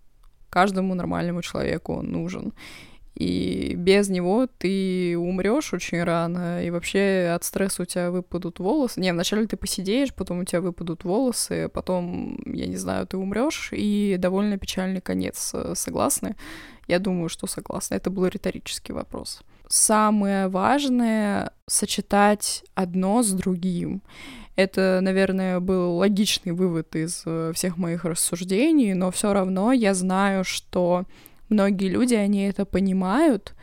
Каждому 0.49 0.95
нормальному 0.95 1.41
человеку 1.41 1.93
он 1.93 2.11
нужен 2.11 2.53
и 3.15 3.75
без 3.77 4.09
него 4.09 4.47
ты 4.57 5.17
умрешь 5.17 5.73
очень 5.73 6.03
рано, 6.03 6.63
и 6.63 6.69
вообще 6.69 7.31
от 7.33 7.45
стресса 7.45 7.83
у 7.83 7.85
тебя 7.85 8.11
выпадут 8.11 8.59
волосы. 8.59 8.99
Не, 8.99 9.13
вначале 9.13 9.47
ты 9.47 9.55
посидеешь, 9.55 10.13
потом 10.13 10.39
у 10.39 10.43
тебя 10.43 10.59
выпадут 10.59 11.05
волосы, 11.05 11.69
потом, 11.69 12.37
я 12.45 12.65
не 12.67 12.75
знаю, 12.75 13.07
ты 13.07 13.15
умрешь, 13.17 13.69
и 13.71 14.17
довольно 14.19 14.57
печальный 14.57 14.99
конец. 14.99 15.53
Согласны? 15.73 16.35
Я 16.87 16.99
думаю, 16.99 17.29
что 17.29 17.47
согласны. 17.47 17.95
Это 17.95 18.09
был 18.09 18.25
риторический 18.27 18.93
вопрос. 18.93 19.41
Самое 19.67 20.47
важное— 20.47 21.51
сочетать 21.67 22.63
одно 22.75 23.23
с 23.23 23.31
другим. 23.31 24.01
Это, 24.55 24.99
наверное, 25.01 25.59
был 25.59 25.95
логичный 25.97 26.51
вывод 26.51 26.95
из 26.95 27.23
э, 27.25 27.51
всех 27.53 27.77
моих 27.77 28.05
рассуждений, 28.05 28.93
но 28.93 29.11
все 29.11 29.33
равно 29.33 29.73
я 29.73 29.93
знаю, 29.93 30.43
что 30.43 31.05
многие 31.49 31.89
люди, 31.89 32.13
они 32.13 32.43
это 32.47 32.65
понимают, 32.65 33.53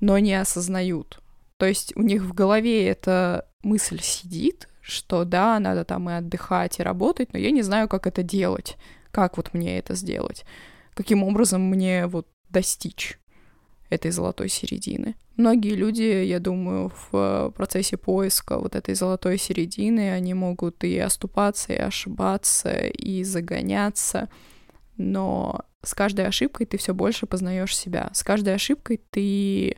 но 0.00 0.18
не 0.18 0.34
осознают. 0.34 1.20
То 1.56 1.66
есть 1.66 1.96
у 1.96 2.02
них 2.02 2.22
в 2.22 2.34
голове 2.34 2.86
эта 2.86 3.48
мысль 3.62 4.00
сидит, 4.02 4.68
что 4.82 5.24
да, 5.24 5.58
надо 5.58 5.84
там 5.84 6.08
и 6.10 6.14
отдыхать, 6.14 6.78
и 6.78 6.82
работать, 6.82 7.32
но 7.32 7.38
я 7.38 7.50
не 7.50 7.62
знаю, 7.62 7.88
как 7.88 8.06
это 8.06 8.22
делать. 8.22 8.76
Как 9.10 9.36
вот 9.36 9.54
мне 9.54 9.78
это 9.78 9.94
сделать? 9.94 10.44
Каким 10.94 11.22
образом 11.22 11.62
мне 11.62 12.06
вот 12.06 12.28
достичь 12.50 13.18
этой 13.88 14.10
золотой 14.10 14.48
середины? 14.48 15.14
Многие 15.36 15.74
люди, 15.74 16.02
я 16.02 16.38
думаю, 16.38 16.92
в 17.10 17.52
процессе 17.56 17.96
поиска 17.96 18.58
вот 18.58 18.74
этой 18.74 18.94
золотой 18.94 19.36
середины, 19.38 20.12
они 20.12 20.34
могут 20.34 20.82
и 20.84 20.98
оступаться, 20.98 21.72
и 21.72 21.76
ошибаться, 21.76 22.70
и 22.70 23.22
загоняться, 23.24 24.28
но 24.96 25.64
с 25.82 25.94
каждой 25.94 26.26
ошибкой 26.26 26.66
ты 26.66 26.78
все 26.78 26.94
больше 26.94 27.26
познаешь 27.26 27.76
себя. 27.76 28.10
С 28.12 28.22
каждой 28.22 28.54
ошибкой 28.54 29.00
ты 29.10 29.76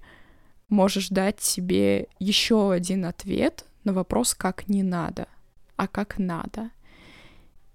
можешь 0.68 1.08
дать 1.08 1.40
себе 1.40 2.08
еще 2.18 2.72
один 2.72 3.04
ответ 3.04 3.64
на 3.84 3.92
вопрос, 3.92 4.34
как 4.34 4.68
не 4.68 4.82
надо, 4.82 5.28
а 5.76 5.88
как 5.88 6.18
надо. 6.18 6.70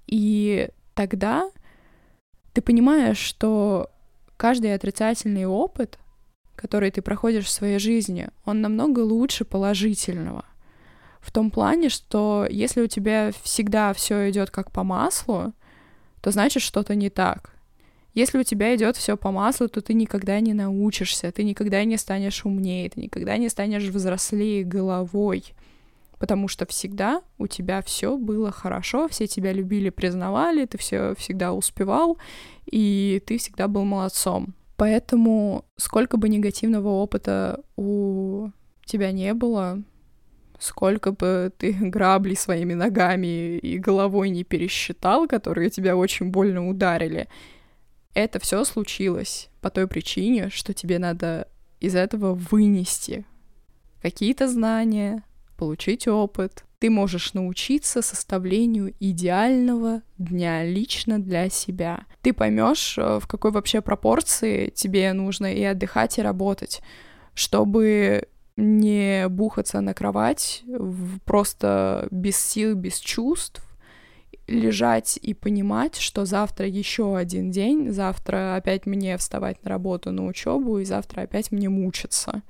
И 0.08 0.70
тогда 0.94 1.50
ты 2.54 2.62
понимаешь, 2.62 3.18
что 3.18 3.90
каждый 4.38 4.74
отрицательный 4.74 5.46
опыт, 5.46 5.98
который 6.56 6.92
ты 6.92 7.02
проходишь 7.02 7.46
в 7.46 7.50
своей 7.50 7.80
жизни, 7.80 8.30
он 8.46 8.62
намного 8.62 9.00
лучше 9.00 9.44
положительного. 9.44 10.46
В 11.20 11.32
том 11.32 11.52
плане, 11.52 11.90
что 11.90 12.46
если 12.50 12.82
у 12.82 12.88
тебя 12.88 13.32
всегда 13.42 13.94
все 13.94 14.30
идет 14.30 14.52
как 14.52 14.72
по 14.72 14.84
маслу, 14.84 15.54
то 16.24 16.32
значит 16.32 16.64
что-то 16.64 16.96
не 16.96 17.10
так. 17.10 17.52
Если 18.14 18.38
у 18.38 18.44
тебя 18.44 18.74
идет 18.76 18.96
все 18.96 19.18
по 19.18 19.30
маслу, 19.32 19.68
то 19.68 19.82
ты 19.82 19.94
никогда 19.94 20.40
не 20.40 20.54
научишься, 20.54 21.32
ты 21.34 21.44
никогда 21.44 21.84
не 21.84 21.98
станешь 21.98 22.46
умнее, 22.46 22.90
ты 22.90 23.02
никогда 23.02 23.36
не 23.36 23.50
станешь 23.50 23.84
взрослее 23.84 24.64
головой. 24.64 25.44
Потому 26.20 26.48
что 26.48 26.66
всегда 26.66 27.22
у 27.38 27.48
тебя 27.48 27.82
все 27.82 28.18
было 28.18 28.52
хорошо, 28.52 29.10
все 29.10 29.28
тебя 29.28 29.52
любили, 29.52 29.90
признавали, 29.90 30.66
ты 30.66 30.78
все 30.78 31.14
всегда 31.16 31.52
успевал, 31.52 32.18
и 32.72 33.22
ты 33.26 33.38
всегда 33.38 33.68
был 33.68 33.84
молодцом. 33.84 34.54
Поэтому 34.78 35.66
сколько 35.76 36.16
бы 36.16 36.30
негативного 36.30 36.88
опыта 36.88 37.60
у 37.76 38.48
тебя 38.86 39.12
не 39.12 39.34
было, 39.34 39.84
сколько 40.64 41.12
бы 41.12 41.52
ты 41.58 41.74
грабли 41.80 42.36
своими 42.36 42.74
ногами 42.74 43.58
и 43.58 43.78
головой 43.78 44.30
не 44.30 44.44
пересчитал, 44.44 45.28
которые 45.28 45.70
тебя 45.70 45.96
очень 45.96 46.30
больно 46.30 46.68
ударили, 46.68 47.28
это 48.14 48.40
все 48.40 48.64
случилось 48.64 49.50
по 49.62 49.70
той 49.70 49.88
причине, 49.88 50.50
что 50.50 50.74
тебе 50.74 51.00
надо 51.00 51.48
из 51.80 51.96
этого 51.96 52.34
вынести 52.34 53.26
какие-то 54.02 54.48
знания, 54.48 55.24
получить 55.58 56.08
опыт. 56.08 56.64
Ты 56.80 56.90
можешь 56.90 57.34
научиться 57.34 58.02
составлению 58.02 58.94
идеального 59.00 60.02
дня 60.18 60.66
лично 60.66 61.18
для 61.20 61.50
себя. 61.50 62.06
Ты 62.22 62.34
поймешь, 62.34 62.98
э, 62.98 63.20
в 63.20 63.28
какой 63.28 63.52
вообще 63.52 63.82
пропорции 63.82 64.70
тебе 64.70 65.12
нужно 65.14 65.54
и 65.54 65.64
отдыхать, 65.64 66.20
и 66.20 66.22
работать, 66.22 66.82
чтобы 67.34 68.28
не 68.56 69.28
бухаться 69.30 69.82
на 69.82 69.94
кровать 69.94 70.64
просто 71.26 72.08
без 72.12 72.38
сил, 72.38 72.76
без 72.76 73.00
чувств, 73.00 73.64
лежать 74.48 75.18
и 75.22 75.34
понимать, 75.34 75.96
что 75.96 76.26
завтра 76.26 76.68
еще 76.68 77.18
один 77.18 77.52
день, 77.52 77.92
завтра 77.92 78.56
опять 78.56 78.86
мне 78.86 79.18
вставать 79.18 79.64
на 79.64 79.70
работу, 79.70 80.12
на 80.12 80.26
учебу, 80.26 80.80
и 80.80 80.86
завтра 80.86 81.22
опять 81.22 81.52
мне 81.52 81.70
мучиться 81.70 82.44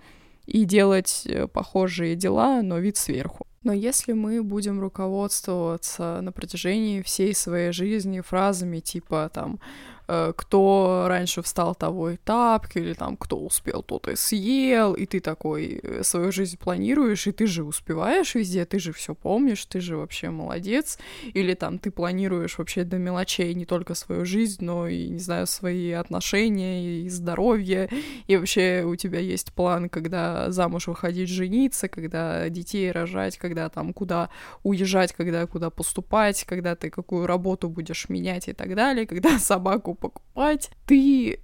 и 0.46 0.66
делать 0.66 1.24
э, 1.26 1.48
похожие 1.48 2.16
дела, 2.16 2.62
но 2.62 2.80
вид 2.80 2.98
сверху. 2.98 3.48
Но 3.64 3.72
если 3.72 4.12
мы 4.12 4.44
будем 4.44 4.82
руководствоваться 4.82 6.20
на 6.22 6.34
протяжении 6.34 7.02
всей 7.02 7.34
своей 7.34 7.72
жизни 7.72 8.20
фразами 8.20 8.80
типа 8.80 9.32
там 9.34 9.60
кто 10.06 11.06
раньше 11.08 11.42
встал 11.42 11.76
того 11.76 12.12
и 12.12 12.18
тапки, 12.18 12.80
или 12.80 12.94
там 12.94 13.18
кто 13.18 13.38
успел, 13.40 13.84
тот 13.84 14.08
и 14.08 14.16
съел, 14.16 14.94
и 14.94 15.06
ты 15.06 15.20
такой 15.20 15.80
э, 15.82 16.04
свою 16.04 16.32
жизнь 16.32 16.58
планируешь, 16.58 17.28
и 17.28 17.32
ты 17.32 17.48
же 17.48 17.64
успеваешь 17.64 18.36
везде, 18.36 18.66
ты 18.66 18.80
же 18.80 18.92
все 18.92 19.16
помнишь, 19.16 19.66
ты 19.66 19.80
же 19.80 19.98
вообще 19.98 20.30
молодец, 20.30 21.00
или 21.34 21.54
там 21.54 21.80
ты 21.80 21.92
планируешь 21.92 22.58
вообще 22.58 22.84
до 22.84 22.98
мелочей 22.98 23.54
не 23.54 23.66
только 23.66 23.96
свою 23.96 24.26
жизнь, 24.26 24.64
но 24.64 24.88
и, 24.88 25.08
не 25.08 25.20
знаю, 25.20 25.48
свои 25.48 25.92
отношения 25.92 27.02
и 27.02 27.10
здоровье, 27.10 27.90
и 28.28 28.38
вообще 28.38 28.84
у 28.86 28.96
тебя 28.96 29.20
есть 29.20 29.54
план, 29.54 29.90
когда 29.90 30.52
замуж 30.52 30.88
выходить, 30.88 31.30
жениться, 31.30 31.88
когда 31.88 32.50
детей 32.50 32.92
рожать, 32.92 33.38
когда 33.38 33.70
там 33.70 33.94
куда 33.94 34.30
уезжать, 34.64 35.14
когда 35.14 35.48
куда 35.48 35.70
поступать, 35.70 36.44
когда 36.44 36.76
ты 36.76 36.90
какую 36.90 37.28
работу 37.28 37.70
будешь 37.70 38.10
менять 38.10 38.48
и 38.48 38.54
так 38.54 38.76
далее, 38.76 39.08
когда 39.08 39.40
собаку 39.40 39.93
покупать, 39.96 40.72
ты 40.86 41.40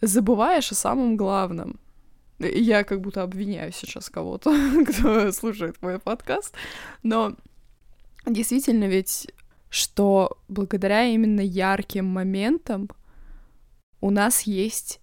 забываешь 0.00 0.72
о 0.72 0.76
самом 0.76 1.16
главном. 1.16 1.78
Я 2.38 2.84
как 2.84 3.00
будто 3.00 3.22
обвиняю 3.22 3.72
сейчас 3.72 4.10
кого-то, 4.10 4.52
кто 4.88 5.30
слушает 5.32 5.80
мой 5.80 5.98
подкаст, 5.98 6.54
но 7.02 7.36
действительно 8.26 8.84
ведь, 8.84 9.30
что 9.68 10.38
благодаря 10.48 11.04
именно 11.04 11.40
ярким 11.40 12.06
моментам 12.06 12.88
у 14.00 14.10
нас 14.10 14.42
есть 14.42 15.00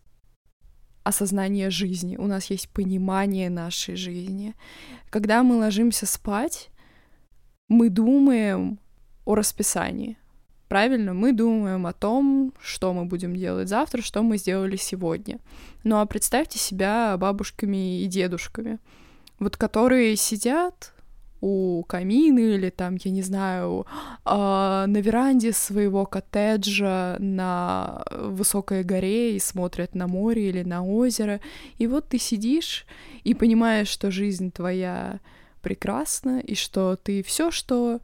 осознание 1.03 1.69
жизни, 1.69 2.17
у 2.17 2.27
нас 2.27 2.49
есть 2.51 2.69
понимание 2.69 3.49
нашей 3.49 3.95
жизни. 3.95 4.53
Когда 5.09 5.43
мы 5.43 5.57
ложимся 5.57 6.05
спать, 6.05 6.69
мы 7.67 7.89
думаем 7.89 8.79
о 9.25 9.35
расписании, 9.35 10.17
Правильно, 10.69 11.15
мы 11.15 11.33
думаем 11.33 11.87
о 11.87 11.93
том, 11.93 12.53
что 12.61 12.93
мы 12.93 13.05
будем 13.05 13.35
делать 13.35 13.67
завтра, 13.67 14.03
что 14.03 14.21
мы 14.21 14.37
сделали 14.37 14.75
сегодня. 14.75 15.39
Ну 15.83 15.99
а 15.99 16.05
представьте 16.05 16.59
себя 16.59 17.17
бабушками 17.17 18.01
и 18.01 18.05
дедушками, 18.05 18.77
вот 19.39 19.57
которые 19.57 20.15
сидят 20.15 20.93
у 21.41 21.83
камина 21.87 22.37
или 22.37 22.69
там, 22.69 22.97
я 23.03 23.09
не 23.09 23.23
знаю, 23.23 23.87
э, 24.25 24.29
на 24.29 24.97
веранде 24.97 25.53
своего 25.53 26.05
коттеджа 26.05 27.15
на 27.17 28.03
высокой 28.11 28.83
горе 28.83 29.35
и 29.35 29.39
смотрят 29.39 29.95
на 29.95 30.05
море 30.05 30.49
или 30.49 30.61
на 30.61 30.85
озеро. 30.85 31.39
И 31.79 31.87
вот 31.87 32.09
ты 32.09 32.19
сидишь 32.19 32.85
и 33.23 33.33
понимаешь, 33.33 33.87
что 33.87 34.11
жизнь 34.11 34.51
твоя 34.51 35.19
прекрасна, 35.63 36.39
и 36.39 36.53
что 36.53 36.95
ты 36.95 37.23
все, 37.23 37.49
что 37.49 38.01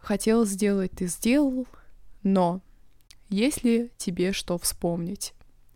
хотел 0.00 0.44
сделать, 0.46 0.92
ты 0.92 1.06
сделал, 1.06 1.66
но 2.26 2.60
есть 3.28 3.62
ли 3.62 3.92
тебе 3.96 4.32
что 4.32 4.58
вспомнить? 4.58 5.32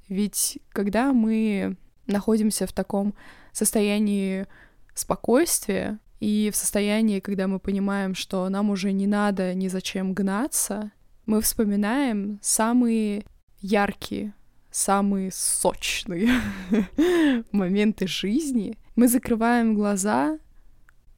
Ведь 0.09 0.59
когда 0.71 1.13
мы 1.13 1.77
находимся 2.07 2.67
в 2.67 2.73
таком 2.73 3.15
состоянии 3.53 4.47
спокойствия 4.93 6.01
и 6.19 6.51
в 6.53 6.57
состоянии, 6.57 7.21
когда 7.21 7.47
мы 7.47 7.61
понимаем, 7.61 8.17
что 8.17 8.49
нам 8.49 8.71
уже 8.71 8.91
не 8.91 9.07
надо 9.07 9.55
ни 9.55 9.69
зачем 9.69 10.13
гнаться, 10.13 10.91
мы 11.25 11.41
вспоминаем 11.41 12.41
самые 12.43 13.25
яркие, 13.61 14.35
самые 14.73 15.31
сочные 15.33 16.31
моменты 17.53 18.09
жизни. 18.09 18.77
Мы 18.97 19.07
закрываем 19.07 19.77
глаза, 19.77 20.41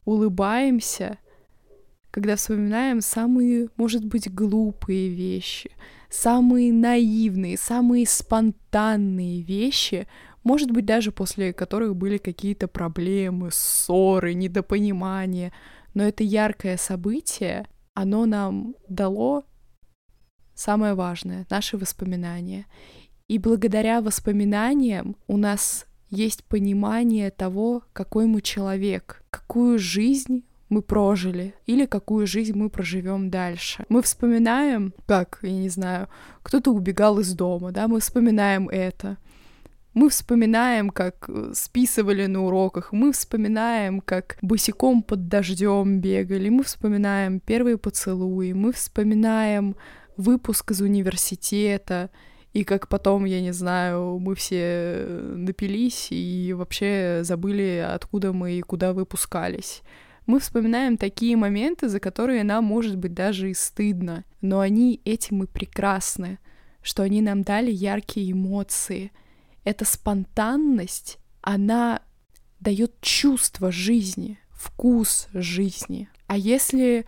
улыбаемся 0.05 1.18
когда 2.13 2.37
вспоминаем 2.37 3.01
самые, 3.01 3.71
может 3.77 4.05
быть, 4.05 4.33
глупые 4.33 5.09
вещи, 5.09 5.73
самые 6.11 6.71
наивные, 6.71 7.57
самые 7.57 8.07
спонтанные 8.07 9.41
вещи, 9.41 10.07
может 10.45 10.71
быть, 10.71 10.85
даже 10.85 11.11
после 11.11 11.55
которых 11.55 11.97
были 11.97 12.19
какие-то 12.19 12.69
проблемы, 12.69 13.49
ссоры, 13.51 14.35
недопонимания. 14.35 15.55
Но 15.95 16.03
это 16.03 16.23
яркое 16.23 16.77
событие, 16.77 17.67
оно 17.95 18.27
нам 18.27 18.75
дало 18.89 19.45
самое 20.55 20.93
важное, 20.93 21.47
наши 21.49 21.79
воспоминания. 21.79 22.67
И 23.27 23.39
благодаря 23.39 24.03
воспоминаниям 24.03 25.17
у 25.29 25.39
нас 25.39 25.87
есть 26.11 26.45
понимание 26.45 27.31
того, 27.31 27.85
какой 27.95 28.27
мы 28.27 28.43
человек, 28.43 29.25
какую 29.31 29.79
жизнь 29.79 30.45
мы 30.73 30.81
прожили 30.81 31.55
или 31.66 31.85
какую 31.85 32.27
жизнь 32.27 32.57
мы 32.57 32.70
проживем 32.70 33.31
дальше. 33.31 33.85
Мы 33.91 34.01
вспоминаем, 34.01 34.95
как, 35.07 35.39
я 35.43 35.53
не 35.53 35.68
знаю, 35.68 36.09
кто-то 36.43 36.73
убегал 36.73 37.18
из 37.18 37.35
дома, 37.35 37.73
да, 37.73 37.89
мы 37.89 38.01
вспоминаем 38.01 38.68
это. 38.70 39.18
Мы 39.93 40.09
вспоминаем, 40.09 40.89
как 40.89 41.29
э, 41.29 41.53
списывали 41.55 42.25
на 42.25 42.47
уроках, 42.47 42.93
мы 42.93 43.12
вспоминаем, 43.12 44.01
как 44.01 44.39
босиком 44.41 45.03
под 45.03 45.29
дождем 45.29 46.01
бегали, 46.01 46.49
мы 46.49 46.62
вспоминаем 46.62 47.41
первые 47.41 47.77
поцелуи, 47.77 48.55
мы 48.55 48.73
вспоминаем 48.73 49.77
выпуск 50.16 50.70
из 50.70 50.81
университета, 50.81 52.09
и 52.55 52.64
как 52.64 52.89
потом, 52.89 53.27
я 53.27 53.43
не 53.43 53.53
знаю, 53.53 54.18
мы 54.18 54.35
все 54.35 55.07
напились 55.37 56.09
и 56.11 56.55
вообще 56.55 57.20
забыли, 57.23 57.87
откуда 57.95 58.33
мы 58.33 58.53
и 58.53 58.62
куда 58.62 58.95
выпускались. 58.95 59.83
Мы 60.27 60.39
вспоминаем 60.39 60.97
такие 60.97 61.37
моменты, 61.37 61.89
за 61.89 61.99
которые 62.01 62.45
нам, 62.45 62.64
может 62.64 62.97
быть, 62.97 63.14
даже 63.14 63.51
и 63.51 63.55
стыдно, 63.55 64.25
но 64.41 64.61
они 64.61 65.01
этим 65.05 65.43
и 65.43 65.47
прекрасны, 65.47 66.39
что 66.83 67.03
они 67.03 67.20
нам 67.20 67.43
дали 67.43 67.70
яркие 67.70 68.33
эмоции. 68.33 69.12
Эта 69.64 69.85
спонтанность, 69.85 71.18
она 71.41 72.03
дает 72.61 73.01
чувство 73.01 73.73
жизни, 73.73 74.39
вкус 74.51 75.29
жизни. 75.33 76.09
А 76.29 76.37
если 76.37 77.07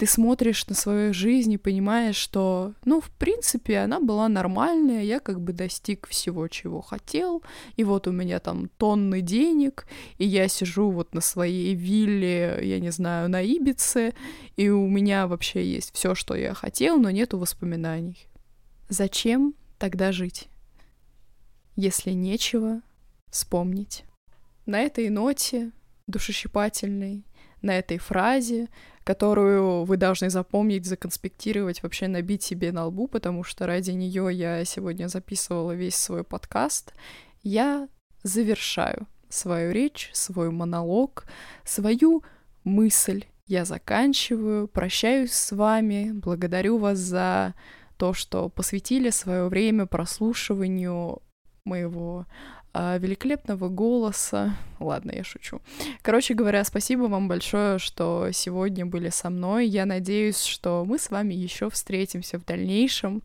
ты 0.00 0.06
смотришь 0.06 0.66
на 0.66 0.74
свою 0.74 1.12
жизнь 1.12 1.52
и 1.52 1.58
понимаешь, 1.58 2.16
что, 2.16 2.72
ну, 2.86 3.02
в 3.02 3.10
принципе, 3.10 3.80
она 3.80 4.00
была 4.00 4.30
нормальная, 4.30 5.02
я 5.02 5.20
как 5.20 5.42
бы 5.42 5.52
достиг 5.52 6.08
всего, 6.08 6.48
чего 6.48 6.80
хотел, 6.80 7.42
и 7.76 7.84
вот 7.84 8.06
у 8.06 8.10
меня 8.10 8.40
там 8.40 8.70
тонны 8.78 9.20
денег, 9.20 9.86
и 10.16 10.24
я 10.24 10.48
сижу 10.48 10.90
вот 10.90 11.12
на 11.12 11.20
своей 11.20 11.74
вилле, 11.74 12.60
я 12.62 12.80
не 12.80 12.88
знаю, 12.88 13.28
на 13.28 13.42
Ибице, 13.42 14.14
и 14.56 14.70
у 14.70 14.88
меня 14.88 15.26
вообще 15.26 15.70
есть 15.70 15.94
все, 15.94 16.14
что 16.14 16.34
я 16.34 16.54
хотел, 16.54 16.96
но 16.96 17.10
нету 17.10 17.36
воспоминаний. 17.36 18.26
Зачем 18.88 19.54
тогда 19.78 20.12
жить, 20.12 20.48
если 21.76 22.12
нечего 22.12 22.80
вспомнить? 23.28 24.04
На 24.64 24.80
этой 24.80 25.10
ноте 25.10 25.72
душещипательной, 26.06 27.26
на 27.62 27.78
этой 27.78 27.98
фразе 27.98 28.68
которую 29.04 29.84
вы 29.84 29.96
должны 29.96 30.30
запомнить, 30.30 30.86
законспектировать, 30.86 31.82
вообще 31.82 32.06
набить 32.06 32.42
себе 32.42 32.70
на 32.70 32.86
лбу, 32.86 33.08
потому 33.08 33.44
что 33.44 33.66
ради 33.66 33.90
нее 33.90 34.28
я 34.30 34.64
сегодня 34.64 35.08
записывала 35.08 35.72
весь 35.72 35.96
свой 35.96 36.22
подкаст. 36.22 36.92
Я 37.42 37.88
завершаю 38.22 39.06
свою 39.28 39.72
речь, 39.72 40.10
свой 40.12 40.50
монолог, 40.50 41.24
свою 41.64 42.22
мысль. 42.64 43.24
Я 43.46 43.64
заканчиваю, 43.64 44.68
прощаюсь 44.68 45.32
с 45.32 45.52
вами, 45.52 46.12
благодарю 46.12 46.78
вас 46.78 46.98
за 46.98 47.54
то, 47.96 48.12
что 48.12 48.48
посвятили 48.48 49.10
свое 49.10 49.48
время 49.48 49.86
прослушиванию 49.86 51.20
моего 51.64 52.26
великолепного 52.72 53.68
голоса. 53.68 54.56
Ладно, 54.78 55.12
я 55.14 55.24
шучу. 55.24 55.60
Короче 56.02 56.34
говоря, 56.34 56.64
спасибо 56.64 57.02
вам 57.02 57.28
большое, 57.28 57.78
что 57.78 58.28
сегодня 58.32 58.86
были 58.86 59.10
со 59.10 59.28
мной. 59.28 59.66
Я 59.66 59.86
надеюсь, 59.86 60.42
что 60.42 60.84
мы 60.86 60.98
с 60.98 61.10
вами 61.10 61.34
еще 61.34 61.68
встретимся 61.68 62.38
в 62.38 62.44
дальнейшем. 62.44 63.22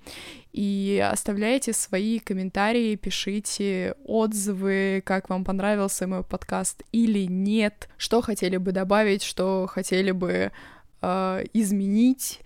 И 0.52 1.06
оставляйте 1.12 1.74
свои 1.74 2.20
комментарии, 2.20 2.96
пишите 2.96 3.96
отзывы, 4.06 5.04
как 5.06 5.30
вам 5.30 5.44
понравился 5.44 6.08
мой 6.08 6.24
подкаст 6.24 6.84
или 6.92 7.26
нет, 7.26 7.90
что 7.98 8.22
хотели 8.22 8.58
бы 8.58 8.72
добавить, 8.72 9.22
что 9.22 9.68
хотели 9.70 10.12
бы 10.12 10.52
э, 11.02 11.44
изменить. 11.54 12.40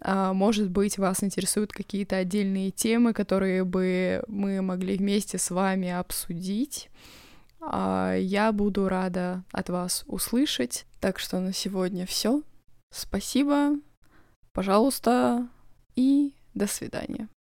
А, 0.00 0.32
может 0.32 0.70
быть, 0.70 0.98
вас 0.98 1.22
интересуют 1.22 1.72
какие-то 1.72 2.16
отдельные 2.16 2.70
темы, 2.70 3.12
которые 3.12 3.64
бы 3.64 4.22
мы 4.28 4.60
могли 4.62 4.96
вместе 4.96 5.38
с 5.38 5.50
вами 5.50 5.90
обсудить. 5.90 6.90
А, 7.60 8.14
я 8.16 8.52
буду 8.52 8.88
рада 8.88 9.44
от 9.52 9.70
вас 9.70 10.04
услышать. 10.06 10.86
Так 11.00 11.18
что 11.18 11.40
на 11.40 11.52
сегодня 11.52 12.06
все. 12.06 12.42
Спасибо, 12.90 13.72
пожалуйста, 14.52 15.48
и 15.96 16.34
до 16.54 16.66
свидания. 16.66 17.28